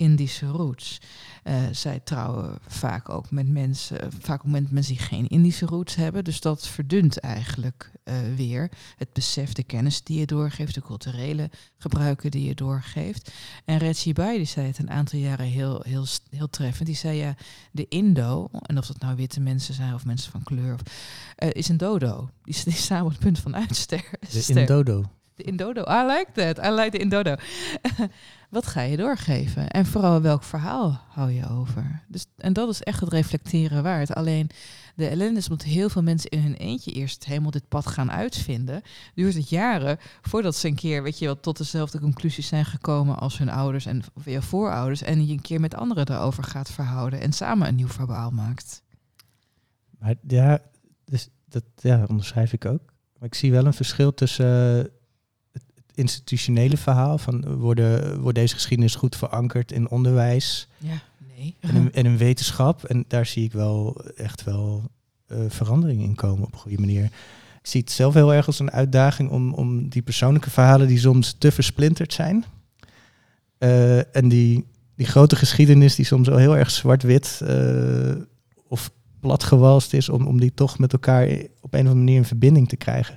[0.00, 0.98] Indische roots.
[1.42, 5.94] Eh, zij trouwen vaak ook met mensen, vaak ook met mensen die geen Indische roots
[5.94, 6.24] hebben.
[6.24, 11.50] Dus dat verdunt eigenlijk eh, weer het besef, de kennis die je doorgeeft, de culturele
[11.78, 13.30] gebruiken die je doorgeeft.
[13.64, 16.86] En Reggie Bai, die zei het een aantal jaren heel, heel, heel treffend.
[16.86, 17.34] Die zei ja,
[17.72, 20.80] de Indo, en of dat nou witte mensen zijn of mensen van kleur, of,
[21.36, 22.30] eh, is een dodo.
[22.44, 24.04] Die, is- die staan op het punt van uitster.
[24.20, 24.26] De
[24.60, 25.10] Indodo.
[25.42, 25.80] De Indodo.
[25.80, 26.66] I like that.
[26.66, 27.34] I like the Indodo.
[28.50, 29.68] Wat ga je doorgeven?
[29.68, 32.02] En vooral welk verhaal hou je over?
[32.08, 34.14] Dus, en dat is echt het reflecteren waard.
[34.14, 34.50] Alleen
[34.94, 38.10] de ellende is omdat heel veel mensen in hun eentje eerst helemaal dit pad gaan
[38.10, 38.82] uitvinden.
[39.14, 43.18] Duurt het jaren voordat ze een keer, weet je wel, tot dezelfde conclusies zijn gekomen
[43.18, 45.02] als hun ouders en je voorouders.
[45.02, 48.82] En je een keer met anderen daarover gaat verhouden en samen een nieuw verhaal maakt.
[49.98, 50.58] Maar ja,
[51.04, 52.82] dus dat ja, onderschrijf ik ook.
[53.18, 54.90] Maar ik zie wel een verschil tussen
[56.00, 61.02] institutionele verhaal van worden, wordt deze geschiedenis goed verankerd in onderwijs Ja,
[61.36, 61.56] nee.
[61.60, 62.84] en in, en in wetenschap.
[62.84, 64.90] En daar zie ik wel echt wel
[65.26, 67.04] eh, verandering in komen op een goede manier.
[67.04, 70.98] Ik zie het zelf heel erg als een uitdaging om, om die persoonlijke verhalen die
[70.98, 72.44] soms te versplinterd zijn.
[73.58, 78.12] eh, en die, die grote geschiedenis die soms al heel erg zwart-wit eh,
[78.68, 81.26] of platgewalst is, om, om die toch met elkaar
[81.60, 83.14] op een of andere manier in verbinding te krijgen.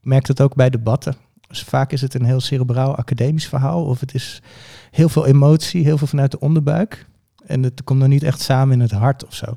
[0.00, 1.16] Ik merk dat ook bij debatten.
[1.48, 4.42] Dus vaak is het een heel cerebraal academisch verhaal, of het is
[4.90, 7.06] heel veel emotie, heel veel vanuit de onderbuik.
[7.46, 9.56] En het komt dan niet echt samen in het hart of zo.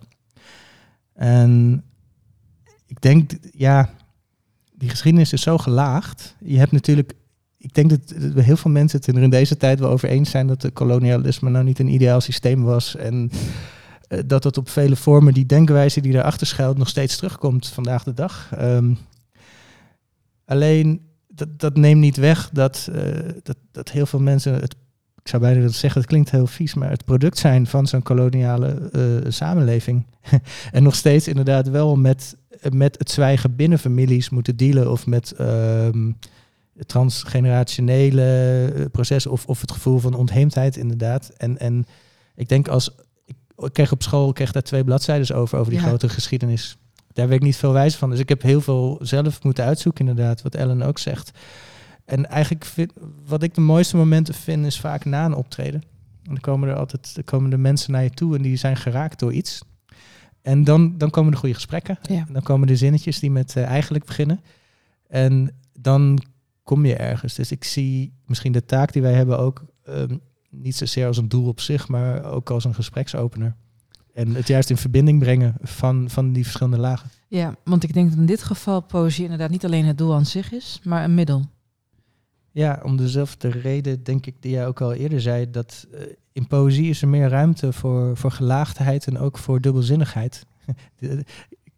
[1.14, 1.84] En
[2.88, 3.90] ik denk, ja,
[4.74, 6.36] die geschiedenis is zo gelaagd.
[6.40, 7.14] Je hebt natuurlijk,
[7.58, 10.30] ik denk dat dat heel veel mensen het er in deze tijd wel over eens
[10.30, 12.96] zijn dat de kolonialisme nou niet een ideaal systeem was.
[12.96, 13.32] En
[14.08, 18.04] eh, dat het op vele vormen, die denkwijze die daarachter schuilt, nog steeds terugkomt vandaag
[18.04, 18.52] de dag.
[18.54, 18.94] Ehm,
[20.46, 21.02] alleen,
[21.34, 23.04] dat, dat neemt niet weg dat, eh,
[23.44, 24.76] dat, dat heel veel mensen het
[25.24, 28.02] ik zou bijna willen zeggen, het klinkt heel vies, maar het product zijn van zo'n
[28.02, 30.06] koloniale eh, samenleving.
[30.72, 32.38] en nog steeds inderdaad wel met,
[32.70, 36.12] met het zwijgen binnen families moeten dealen of met ehm,
[36.86, 38.24] transgenerationele
[38.76, 41.30] eh, processen of, of het gevoel van ontheemdheid inderdaad.
[41.38, 41.86] En, en
[42.36, 45.72] ik denk als, ik, ik kreeg op school ik kreeg daar twee bladzijden over, over
[45.72, 45.88] die Ja.
[45.88, 46.78] grote geschiedenis.
[47.14, 48.10] Daar werd ik niet veel wijs van.
[48.10, 51.32] Dus ik heb heel veel zelf moeten uitzoeken inderdaad, wat Ellen ook zegt.
[52.06, 52.92] En eigenlijk vind,
[53.26, 55.82] wat ik de mooiste momenten vind, is vaak na een optreden.
[56.24, 58.78] En dan komen er altijd dan komen de mensen naar je toe en die zijn
[58.78, 59.62] geraakt door iets.
[60.42, 61.98] En dan, dan komen de goede gesprekken.
[62.02, 62.26] Ja.
[62.32, 64.42] Dan komen de zinnetjes die met eh, eigenlijk beginnen.
[65.08, 66.20] En dan
[66.64, 67.36] kom je ergens.
[67.36, 70.18] Dus ik zie misschien de taak die wij hebben ook ehm,
[70.50, 73.56] niet zozeer als een doel op zich, maar ook als een gespreksopener.
[74.14, 77.10] En het juist in verbinding brengen van, van die verschillende lagen.
[77.28, 80.26] Ja, want ik denk dat in dit geval poëzie inderdaad niet alleen het doel aan
[80.26, 81.46] zich is, maar een middel.
[82.52, 86.48] Ja, om dezelfde reden denk ik die jij ook al eerder zei, dat eh, in
[86.48, 90.46] poëzie is er meer ruimte voor, voor gelaagdheid en ook voor dubbelzinnigheid.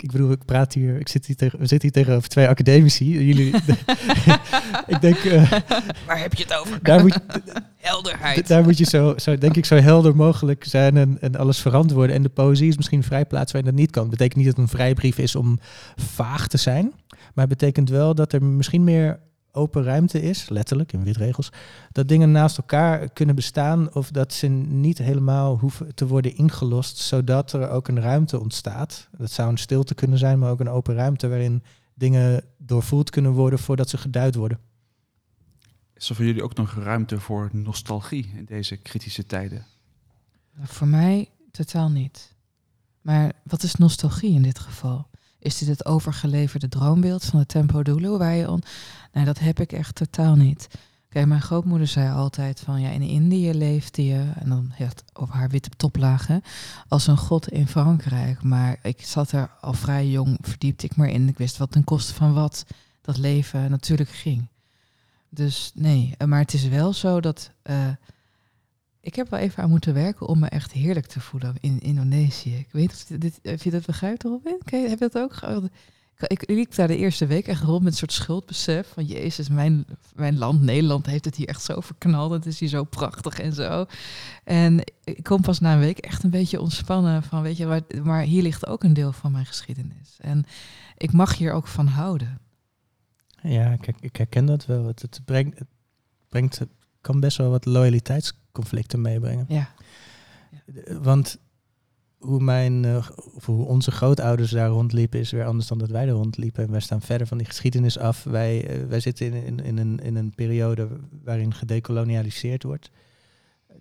[0.03, 3.25] Ik bedoel, ik praat hier, ik zit hier tegen, we zitten hier tegenover twee academici.
[3.25, 3.55] Jullie,
[4.93, 5.51] ik denk, eh,
[6.05, 6.79] Waar heb je het over?
[6.81, 7.19] daar moet,
[7.77, 8.47] Helderheid.
[8.47, 12.15] daar moet je zo, zo, denk ik, zo helder mogelijk zijn en, en alles verantwoorden.
[12.15, 14.09] En de poëzie is misschien een vrijplaats waar je dat niet kan.
[14.09, 15.59] Betekent niet dat het een vrijbrief is om
[15.95, 19.19] vaag te zijn, maar het betekent wel dat er misschien meer
[19.55, 21.51] open ruimte is, letterlijk in witregels,
[21.91, 26.97] dat dingen naast elkaar kunnen bestaan of dat ze niet helemaal hoeven te worden ingelost,
[26.97, 29.07] zodat er ook een ruimte ontstaat.
[29.17, 31.63] Dat zou een stilte kunnen zijn, maar ook een open ruimte waarin
[31.93, 34.59] dingen doorvoeld kunnen worden voordat ze geduid worden.
[35.93, 39.65] Is er voor jullie ook nog ruimte voor nostalgie in deze kritische tijden?
[40.61, 42.35] Voor mij totaal niet.
[43.01, 45.07] Maar wat is nostalgie in dit geval?
[45.43, 48.61] Is dit het overgeleverde droombeeld van de Tempo waar je on...
[49.11, 50.67] Nee, dat heb ik echt totaal niet.
[51.09, 55.35] Kijk, mijn grootmoeder zei altijd van ja, in Indië leefde je, en dan het over
[55.35, 56.41] haar witte toplagen,
[56.87, 58.43] als een god in Frankrijk.
[58.43, 61.27] Maar ik zat er al vrij jong, verdiepte ik maar in.
[61.27, 62.65] Ik wist wat ten koste van wat
[63.01, 64.47] dat leven natuurlijk ging.
[65.29, 67.87] Dus nee, eh, maar het is wel zo dat eh,
[69.03, 72.55] ik heb wel even aan moeten werken om me echt heerlijk te voelen in Indonesië.
[72.55, 74.23] Ik weet of, dit, of je dat begrijpt?
[74.63, 75.33] Ken je- heb je dat ook?
[75.33, 75.69] ge-
[76.27, 79.85] Ik, liep daar de eerste week echt rond met een soort schuldbesef van Jezus, mijn,
[80.15, 82.31] mijn land Nederland heeft het hier echt zo verknald.
[82.31, 83.85] Het is hier zo prachtig en zo.
[84.43, 87.81] En ik kom pas na een week echt een beetje ontspannen van, weet je, maar,
[88.03, 90.17] maar hier ligt ook een deel van mijn geschiedenis.
[90.19, 90.43] En
[90.97, 92.39] ik mag hier ook van houden.
[93.41, 94.85] Ja, kijk, ik herken dat wel.
[94.85, 95.67] Het, het brengt, het
[96.29, 96.59] brengt,
[97.01, 97.65] kan best wel wat
[98.53, 99.45] loyaliteitsconflicten meebrengen.
[99.47, 99.69] Ja,
[100.85, 101.39] Eh, Want
[102.17, 106.07] hoe, mijn, eh, of hoe onze grootouders daar rondliepen is weer anders dan dat wij
[106.07, 106.63] er rondliepen.
[106.63, 108.23] En wij staan verder van die geschiedenis af.
[108.23, 110.87] Wij, eh, wij zitten in, in, in, een, in een periode
[111.23, 112.91] waarin gedekolonialiseerd wordt.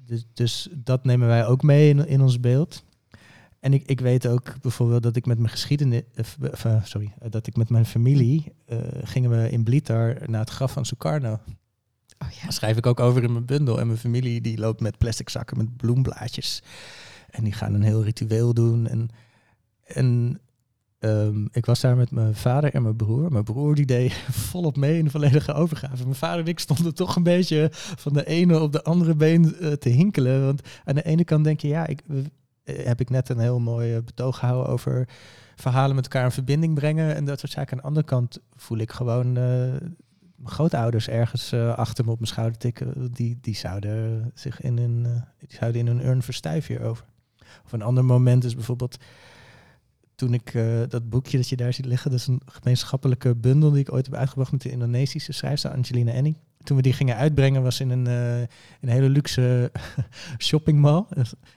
[0.07, 2.85] Dus, dus dat nemen wij ook mee in, in ons beeld.
[3.61, 6.37] En ik, ik weet ook bijvoorbeeld dat ik met mijn geschiedenis, of,
[6.83, 8.53] sorry, dat ik met mijn familie
[9.03, 11.39] gingen we in Blitar naar het graf van Sukarno.
[12.23, 13.81] Oh schrijf ik ook over in mijn bundel.
[13.81, 16.63] En mijn familie die loopt met plastic zakken met bloemblaadjes.
[17.31, 18.87] En die gaan een heel ritueel doen.
[18.87, 19.09] En,
[19.85, 20.41] en
[20.99, 23.33] ehm, ik was daar met mijn vader en mijn broer.
[23.33, 24.13] Mijn broer die deed
[24.51, 26.03] volop mee in de volledige overgave.
[26.03, 29.57] Mijn vader en ik stonden toch een beetje van de ene op de andere been
[29.57, 30.45] eh, te hinkelen.
[30.45, 32.03] Want aan de ene kant denk je, ja, ik,
[32.65, 35.09] eh, heb ik net een heel mooi eh, betoog gehouden over
[35.57, 37.73] verhalen met elkaar in verbinding brengen en dat soort zaken.
[37.73, 39.39] Aan de andere kant voel ik gewoon
[40.43, 43.13] mijn grootouders ergens eh, achter me op mijn schouder tikken.
[43.13, 47.05] Die, die zouden zich in een, eh, die zouden in een urn verstijven hierover.
[47.65, 48.99] Of een ander moment is bijvoorbeeld
[50.15, 53.71] toen ik eh, dat boekje dat je daar ziet liggen, dat is een gemeenschappelijke bundel
[53.71, 56.37] die ik ooit heb uitgebracht met de Indonesische schrijfster Angelina Annie.
[56.63, 58.39] Toen we die gingen uitbrengen was in een, uh,
[58.81, 59.73] een hele luxe
[60.39, 61.05] shoppingmall.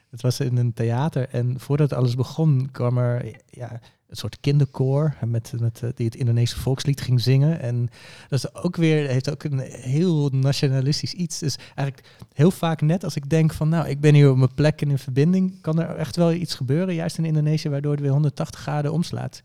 [0.09, 5.15] Het was in een theater en voordat alles begon kwam er ja, een soort kinderkoor
[5.25, 7.59] met, met, eh, die het Indonesische volkslied ging zingen.
[7.59, 7.89] En
[8.29, 11.39] dat is ook weer, heeft ook een heel nationalistisch iets.
[11.39, 14.53] Dus eigenlijk heel vaak net als ik denk van nou, ik ben hier op mijn
[14.53, 18.01] plek en in verbinding, kan er echt wel iets gebeuren, juist in Indonesië, waardoor het
[18.01, 19.43] weer 180 graden omslaat.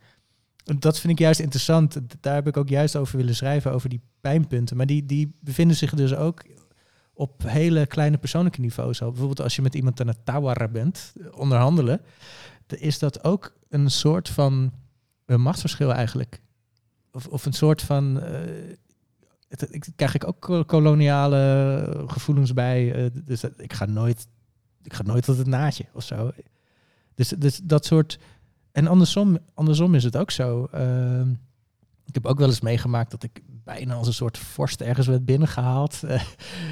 [0.79, 2.01] Dat vind ik juist interessant.
[2.21, 4.77] Daar heb ik ook juist over willen schrijven, over die pijnpunten.
[4.77, 6.43] Maar die, die bevinden zich dus ook
[7.13, 8.99] op hele kleine persoonlijke niveaus.
[8.99, 12.01] Bijvoorbeeld als je met iemand aan het tawara bent, onderhandelen
[12.67, 14.73] is dat ook een soort van
[15.27, 16.41] een machtsverschil eigenlijk.
[17.13, 18.23] Of, of een soort van.
[19.49, 23.11] Het, ik krijg ik ook koloniale gevoelens bij.
[23.25, 24.27] Dus ik ga nooit.
[24.83, 26.31] Ik ga nooit tot het naadje of zo.
[27.15, 28.19] Dus, dus dat soort.
[28.73, 30.69] En andersom, andersom is het ook zo.
[30.75, 31.21] Uh,
[32.05, 35.25] ik heb ook wel eens meegemaakt dat ik bijna als een soort vorst ergens werd
[35.25, 36.01] binnengehaald.
[36.05, 36.11] Uh,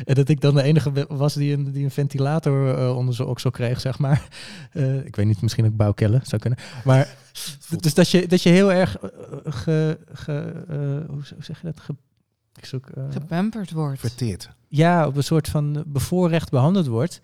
[0.05, 3.29] en dat ik dan de enige was die een, die een ventilator uh, onder zijn
[3.29, 4.29] oksel kreeg, zeg maar.
[4.73, 6.59] Uh, ik weet niet, misschien ook bouwkellen zou kunnen.
[6.85, 7.17] Maar
[7.81, 8.97] dus dat je, dat je heel erg
[9.45, 10.65] ge, ge,
[11.09, 11.81] hoe zeg je dat?
[11.81, 11.95] Ge,
[12.55, 14.01] ik zoek, Gepamperd wordt.
[14.01, 14.51] Verteerd.
[14.69, 17.21] Ja, op een soort van bevoorrecht behandeld wordt.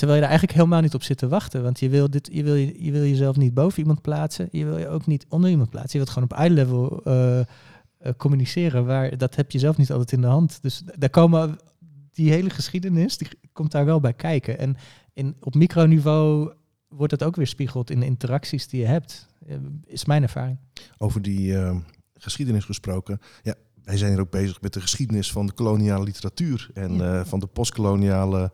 [0.00, 1.62] Terwijl je er eigenlijk helemaal niet op zit te wachten.
[1.62, 4.48] Want je wil, dit, je wil, je wil jezelf niet boven iemand plaatsen.
[4.50, 5.90] Je wil je ook niet onder iemand plaatsen.
[5.92, 7.44] Je wilt gewoon op eye level uh, uh,
[8.16, 8.86] communiceren.
[8.86, 10.62] Waar, dat heb je zelf niet altijd in de hand.
[10.62, 11.58] Dus daar komen
[12.12, 14.58] die hele geschiedenis, die komt daar wel bij kijken.
[14.58, 14.76] En
[15.12, 16.52] in, op microniveau
[16.88, 19.28] wordt dat ook weer spiegeld in de interacties die je hebt.
[19.84, 20.58] Is mijn ervaring.
[20.98, 21.56] Over die
[22.14, 23.20] geschiedenis gesproken.
[23.42, 26.70] Ja, wij zijn hier ook bezig met de geschiedenis van de koloniale literatuur.
[26.74, 27.24] En ja.
[27.24, 28.52] van de postkoloniale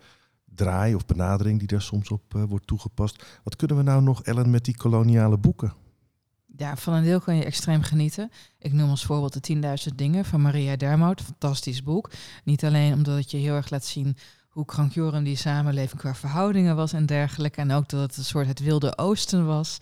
[0.57, 3.25] draai of benadering die daar soms op uh, wordt toegepast.
[3.42, 5.73] Wat kunnen we nou nog, Ellen, met die koloniale boeken?
[6.57, 8.31] Ja, van een deel kan je extreem genieten.
[8.59, 9.55] Ik noem als voorbeeld de
[9.90, 11.21] 10.000 dingen van Maria Dermout.
[11.21, 12.11] Fantastisch boek.
[12.45, 14.16] Niet alleen omdat het je heel erg laat zien
[14.49, 17.61] hoe krankjoren die samenleving qua verhoudingen was en dergelijke.
[17.61, 19.79] En ook dat het een soort het wilde oosten was.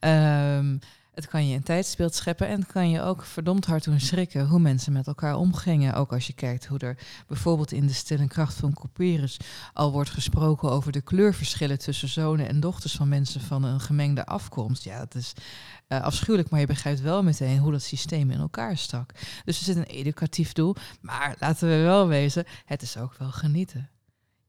[0.00, 0.78] Um,
[1.14, 4.46] het kan je een tijdsbeeld scheppen en het kan je ook verdomd hard doen schrikken
[4.46, 5.94] hoe mensen met elkaar omgingen.
[5.94, 9.36] Ook als je kijkt hoe er bijvoorbeeld in de stille kracht van Couperus
[9.72, 14.26] al wordt gesproken over de kleurverschillen tussen zonen en dochters van mensen van een gemengde
[14.26, 14.84] afkomst.
[14.84, 15.32] Ja, dat is
[15.88, 19.10] uh, afschuwelijk, maar je begrijpt wel meteen hoe dat systeem in elkaar stak.
[19.44, 23.30] Dus er zit een educatief doel, maar laten we wel wezen, het is ook wel
[23.30, 23.88] genieten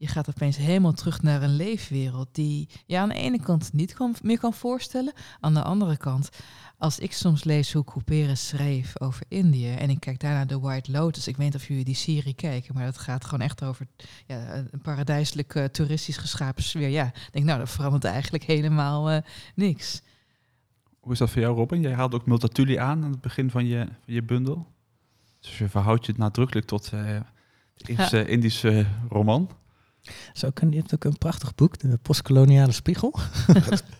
[0.05, 3.93] je gaat opeens helemaal terug naar een leefwereld die je aan de ene kant niet
[3.93, 5.13] kan, meer kan voorstellen.
[5.39, 6.29] Aan de andere kant,
[6.77, 10.91] als ik soms lees hoe Couperus schreef over Indië en ik kijk daarna de White
[10.91, 11.27] Lotus.
[11.27, 13.87] Ik weet niet of jullie die serie kijken, maar dat gaat gewoon echt over
[14.27, 16.89] ja, een paradijselijk uh, toeristisch geschapen sfeer.
[16.89, 19.17] Ja, ik denk nou, dat verandert eigenlijk helemaal uh,
[19.55, 20.01] niks.
[20.99, 21.81] Hoe is dat voor jou, Robin?
[21.81, 24.67] Jij haalde ook Multatuli aan aan het begin van je, van je bundel.
[25.39, 27.19] Dus je verhoudt je het nadrukkelijk tot uh,
[27.77, 29.49] Indische, Indische roman.
[30.33, 33.13] Zo kan, je hebt ook een prachtig boek, De Postkoloniale Spiegel.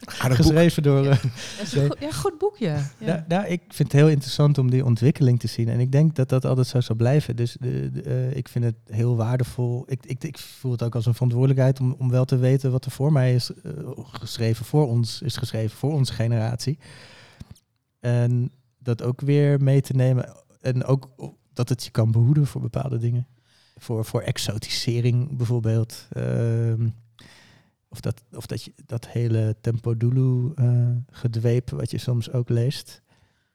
[0.06, 1.06] Geschreven door...
[1.06, 1.24] Uh,
[1.72, 2.66] ja, goed, ja, goed boekje.
[2.66, 2.92] Ja.
[3.00, 5.70] Ja, nou, ik vind het heel interessant om die ontwikkeling te zien.
[5.70, 7.36] En ik denk dat dat altijd zo zal blijven.
[7.36, 9.84] Dus de, de, uh, ik vind het heel waardevol.
[9.88, 12.86] Ik, ik, ik voel het ook als een verantwoordelijkheid om, om wel te weten wat
[12.86, 16.80] er voor mij is uh, geschreven, voor ons is geschreven, voor onze generatie.
[18.00, 20.36] En dat ook weer mee te nemen.
[20.62, 21.10] En ook
[21.54, 23.28] dat het je kan behoeden voor bepaalde dingen
[23.76, 26.08] voor, voor exotisering bijvoorbeeld.
[26.18, 26.74] Uh,
[27.88, 32.50] of dat, of dat, je, dat hele tempo dulu uh, gedweep wat je soms ook
[32.50, 33.02] leest.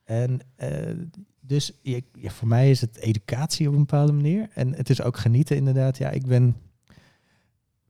[0.05, 1.05] En uh,
[1.41, 4.49] dus je, ja, voor mij is het educatie op een bepaalde manier.
[4.55, 5.99] En het is ook genieten inderdaad.
[5.99, 6.57] Ja, ik ben...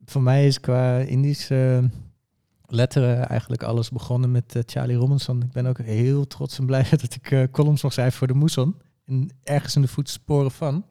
[0.04, 1.90] Voor mij is qua Indische
[2.66, 5.42] letteren eigenlijk alles begonnen met uh, Charlie Robinson.
[5.42, 8.76] Ik ben ook heel trots en blij dat ik columns mag schrijven voor de Moeson.
[9.06, 10.84] En ergens in de voetsporen van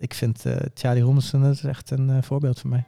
[0.00, 2.84] ik vind uh, Charlie Robinson is echt een uh, voorbeeld voor mij.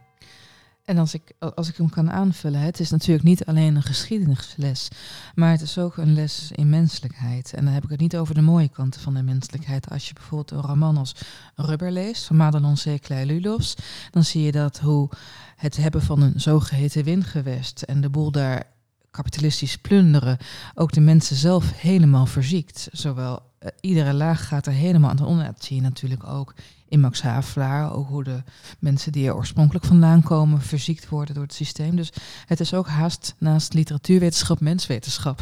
[0.85, 4.89] En als ik, als ik hem kan aanvullen, het is natuurlijk niet alleen een geschiedenisles,
[5.35, 7.53] maar het is ook een les in menselijkheid.
[7.55, 9.91] En dan heb ik het niet over de mooie kanten van de menselijkheid.
[9.91, 11.15] Als je bijvoorbeeld een roman als
[11.55, 13.09] Rubber leest, van Madelon C.
[13.09, 13.77] Lulos,
[14.11, 15.11] dan zie je dat hoe
[15.57, 18.65] het hebben van een zogeheten windgewest en de boel daar
[19.11, 20.39] kapitalistisch plunderen
[20.75, 22.89] ook de mensen zelf helemaal verziekt.
[22.93, 25.45] Zowel uh, iedere laag gaat er helemaal aan de onder.
[25.45, 26.55] Dat zie je natuurlijk ook
[26.93, 27.95] in Max Havelaar.
[27.95, 28.43] Ook hoe de
[28.79, 31.97] mensen die er oorspronkelijk vandaan komen verziekt worden door het systeem.
[31.97, 32.13] Dus
[32.47, 35.41] het is ook haast naast literatuurwetenschap menswetenschap.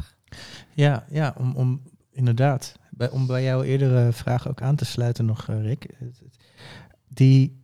[0.74, 1.82] Ja, ja om, om
[2.12, 2.74] inderdaad.
[2.90, 5.96] Bij, om bij jouw eerdere vraag ook aan te sluiten nog, uh, Rick.
[7.09, 7.59] Die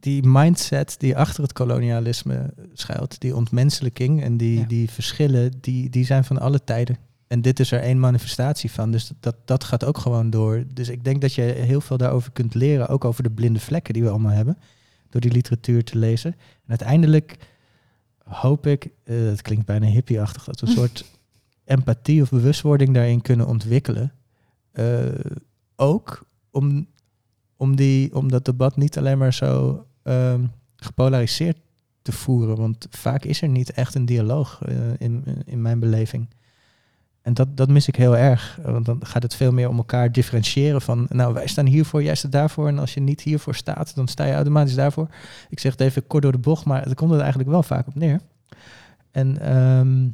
[0.00, 4.66] die mindset die achter het kolonialisme schuilt, die ontmenselijking en die, Ja.
[4.66, 6.96] die verschillen, die, die zijn van alle tijden.
[7.26, 8.90] En dit is er één manifestatie van.
[8.90, 10.64] Dus dat, dat gaat ook gewoon door.
[10.74, 13.94] Dus ik denk dat je heel veel daarover kunt leren, ook over de blinde vlekken
[13.94, 14.58] die we allemaal hebben,
[15.10, 16.32] door die literatuur te lezen.
[16.32, 17.36] En uiteindelijk
[18.24, 21.04] hoop ik, eh het klinkt bijna hippieachtig, dat we een soort
[21.64, 24.12] empathie of bewustwording daarin kunnen ontwikkelen.
[24.72, 25.04] Eh,
[25.76, 26.86] ook om,
[27.56, 30.44] om, die, om dat debat niet alleen maar zo ehm,
[30.76, 31.58] gepolariseerd
[32.02, 32.56] te voeren.
[32.56, 36.28] Want vaak is er niet echt een dialoog eh, in, in mijn beleving.
[37.26, 38.58] En dat, dat mis ik heel erg.
[38.62, 41.06] Want dan gaat het veel meer om elkaar differentiëren van...
[41.08, 42.68] nou, wij staan hiervoor, jij staat daarvoor.
[42.68, 45.08] En als je niet hiervoor staat, dan sta je automatisch daarvoor.
[45.48, 47.86] Ik zeg het even kort door de bocht, maar het komt er eigenlijk wel vaak
[47.86, 48.20] op neer.
[49.10, 50.08] En ehm,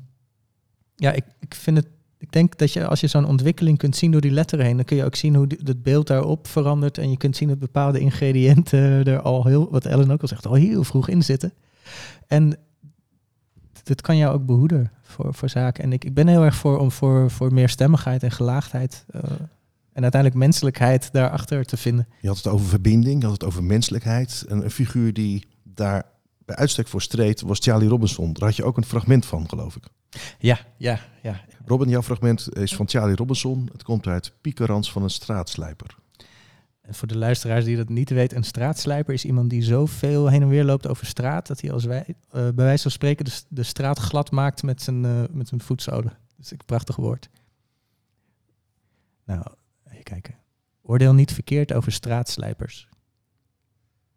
[0.96, 1.86] ja, ik, ik vind het...
[2.18, 4.76] Ik denk dat je als je zo'n ontwikkeling kunt zien door die letteren heen...
[4.76, 6.98] dan kun je ook zien hoe het beeld daarop verandert.
[6.98, 9.70] En je kunt zien dat bepaalde ingrediënten er al heel...
[9.70, 11.52] wat Ellen ook al zegt, al heel vroeg in zitten.
[12.26, 12.56] En
[13.83, 15.85] dit kan jou ook behoeden voor, voor zaken.
[15.85, 19.05] En ik, ik ben heel erg voor om voor, voor meer stemmigheid en gelaagdheid.
[19.11, 19.20] eh,
[19.93, 22.09] en uiteindelijk menselijkheid daarachter te vinden.
[22.20, 24.45] Je had het over verbinding, je had het over menselijkheid.
[24.49, 26.05] En een figuur die daar
[26.45, 28.33] bij uitstek voor streed was Charlie Robinson.
[28.33, 29.85] Daar had je ook een fragment van, geloof ik.
[30.39, 31.41] Ja, ja, ja.
[31.66, 33.68] Robin, jouw fragment is van Charlie Robinson.
[33.72, 35.97] Het komt uit Piekerans van een straatslijper.
[36.83, 40.43] En voor de luisteraars die dat niet weten, een straatslijper is iemand die zoveel heen
[40.43, 43.62] en weer loopt over straat, dat hij als wij, eh, bij wijze van spreken de,
[43.62, 46.18] straat glad maakt met zijn, eh, met zijn voetzolen.
[46.37, 47.28] Dat is een prachtig woord.
[49.24, 49.45] Nou,
[49.91, 50.35] even kijken.
[50.83, 52.89] Oordeel niet verkeerd over straatslijpers.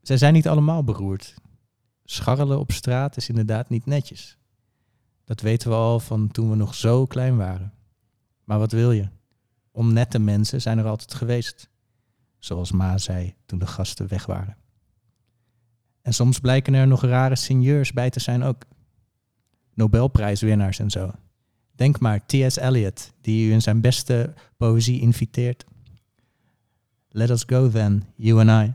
[0.02, 1.34] Zij zijn niet allemaal beroerd.
[2.04, 4.38] Scharrelen op straat is inderdaad niet netjes.
[5.24, 7.74] Dat weten we al van toen we nog zo klein waren.
[8.44, 9.10] Maar wat wil je?
[9.72, 11.70] Onnette mensen zijn er altijd geweest
[12.46, 14.58] zoals Ma zei toen de gasten weg waren.
[16.02, 18.64] En soms blijken er nog rare seigneurs bij te zijn ook.
[19.74, 21.12] Nobelprijswinnaars en zo.
[21.72, 22.56] Denk maar T.S.
[22.56, 25.66] Eliot, die u in zijn beste poëzie inviteert.
[27.10, 28.74] Let us go then, you and I,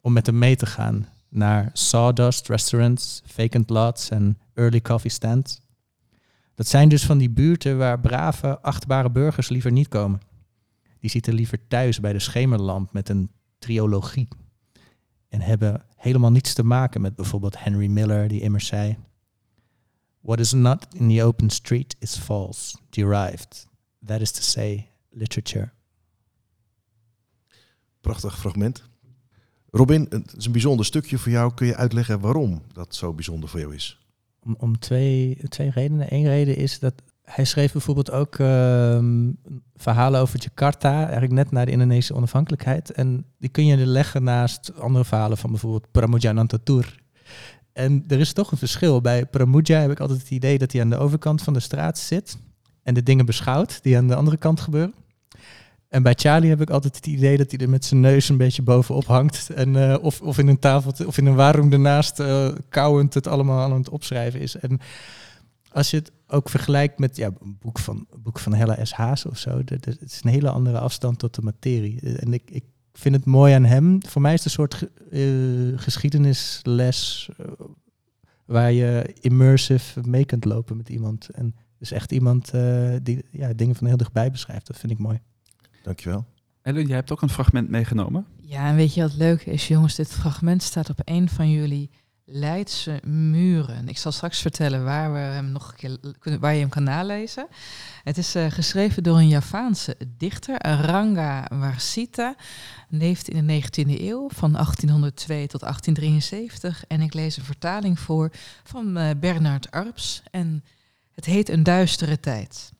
[0.00, 5.60] om met hem mee te gaan naar sawdust restaurants, vacant lots en early coffee stands.
[6.54, 10.20] Dat zijn dus van die buurten waar brave, achtbare burgers liever niet komen.
[11.04, 14.28] Die zitten liever thuis bij de schemerlamp met een triologie.
[15.28, 18.96] En hebben helemaal niets te maken met bijvoorbeeld Henry Miller, die immers zei:
[20.20, 23.66] What is not in the open street is false, derived.
[24.06, 25.70] That is to say, literature.
[28.00, 28.82] Prachtig fragment.
[29.70, 31.54] Robin, het is een bijzonder stukje voor jou.
[31.54, 34.06] Kun je uitleggen waarom dat zo bijzonder voor jou is?
[34.40, 36.14] Om, om twee, twee redenen.
[36.14, 39.30] Eén reden is dat hij schreef bijvoorbeeld ook ehm,
[39.76, 42.90] verhalen over Jakarta, eigenlijk net na de Indonesische onafhankelijkheid.
[42.90, 47.02] En die kun je leggen naast andere verhalen van bijvoorbeeld Pramuja Nantatur.
[47.72, 49.00] En er is toch een verschil.
[49.00, 51.98] Bij Pramuja heb ik altijd het idee dat hij aan de overkant van de straat
[51.98, 52.36] zit
[52.82, 54.94] en de dingen beschouwt die aan de andere kant gebeuren.
[55.88, 58.36] En bij Charlie heb ik altijd het idee dat hij er met zijn neus een
[58.36, 59.50] beetje bovenop hangt.
[59.50, 63.26] En, eh, of, of in een tafel of in een waarom ernaast eh kauwend het
[63.26, 64.56] allemaal aan het opschrijven is.
[64.56, 64.80] En
[65.72, 68.92] als je het ook vergelijkt met ja, een boek van, een boek van Hella S.
[68.92, 72.00] Haas of zo, dat, is een hele andere afstand tot de materie.
[72.18, 73.98] En ik, ik vind het mooi aan hem.
[74.06, 74.90] Voor mij is het een soort ge-
[75.74, 77.46] eh, geschiedenisles eh,
[78.44, 81.28] waar je immersive mee kunt lopen met iemand.
[81.28, 84.66] En dus echt iemand eh, die ja, dingen van heel dichtbij beschrijft.
[84.66, 85.20] Dat vind ik mooi.
[85.82, 86.24] Dankjewel.
[86.62, 88.26] Ellen, jij hebt ook een fragment meegenomen.
[88.40, 89.94] Ja, en weet je wat leuk is, jongens?
[89.94, 91.90] Dit fragment staat op een van jullie
[92.26, 93.88] Leidse muren.
[93.88, 95.76] Ik zal straks vertellen waar, we hem nog een
[96.20, 97.46] keer, waar je hem kan nalezen.
[98.04, 102.36] Het is eh, geschreven door een Javaanse dichter, Ranga Varsita.
[102.88, 106.84] Leefde in de 19e eeuw, van 1802 tot 1873.
[106.86, 108.30] En ik lees een vertaling voor
[108.64, 110.22] van eh, Bernard Arps.
[110.30, 110.64] En
[111.14, 112.72] het heet Een duistere tijd.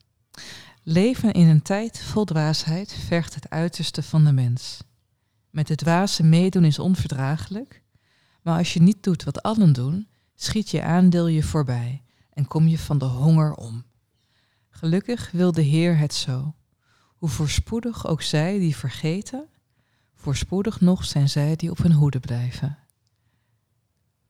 [0.83, 4.79] Leven in een tijd vol dwaasheid vergt het uiterste van de mens.
[5.49, 7.83] Met het dwaze meedoen is onverdraaglijk,
[8.45, 12.67] maar als je niet doet wat allen doen, schiet je aandeel je voorbij en kom
[12.67, 13.83] je van de honger om.
[14.69, 16.55] Gelukkig wil de Heer het zo.
[17.17, 19.47] Hoe voorspoedig ook zij die vergeten,
[20.13, 22.77] voorspoedig nog zijn zij die op hun hoede blijven.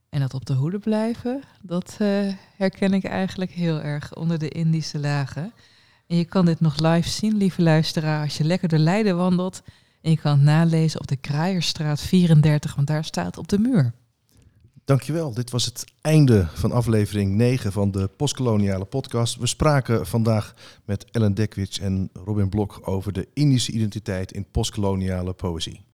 [0.09, 4.49] En dat op de hoede blijven, dat eh, herken ik eigenlijk heel erg onder de
[4.49, 5.53] Indische lagen.
[6.07, 9.61] En je kan dit nog live zien, lieve luisteraar, als je lekker door Leiden wandelt.
[10.01, 13.93] En je kan het nalezen op de Kraaierstraat 34, want daar staat op de muur.
[14.85, 15.33] Dankjewel.
[15.33, 19.35] Dit was het einde van aflevering 9 van de Postkoloniale podcast.
[19.35, 20.53] We spraken vandaag
[20.85, 25.94] met Ellen Dekwits en Robin Blok over de Indische identiteit in postkoloniale poëzie.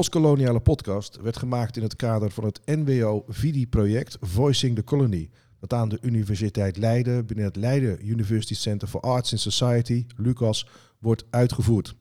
[0.00, 5.30] Postkoloniale podcast werd gemaakt in het kader van het NWO-VIDI-project Voicing the Colony.
[5.58, 10.66] Dat aan de Universiteit Leiden binnen het Leiden University Center for Arts and Society, LUCAS,
[10.98, 11.94] wordt uitgevoerd.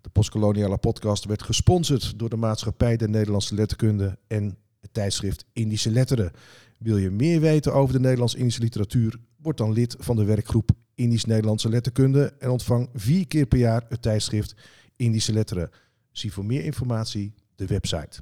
[0.00, 5.90] De postkoloniale podcast werd gesponsord door de Maatschappij der Nederlandse Letterkunde en het tijdschrift Indische
[5.90, 6.32] Letteren.
[6.78, 9.20] Wil je meer weten over de Nederlands-Indische literatuur?
[9.36, 14.02] Word dan lid van de werkgroep Indisch-Nederlandse Letterkunde en ontvang vier keer per jaar het
[14.02, 14.54] tijdschrift
[14.96, 15.70] Indische Letteren.
[16.18, 18.20] Zie voor meer informatie de website.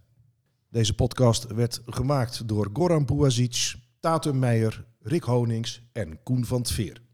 [0.69, 7.06] Deze podcast werd gemaakt door Goran Bouazic, Tatum Meijer, Rick Honings en Koen van Tveer.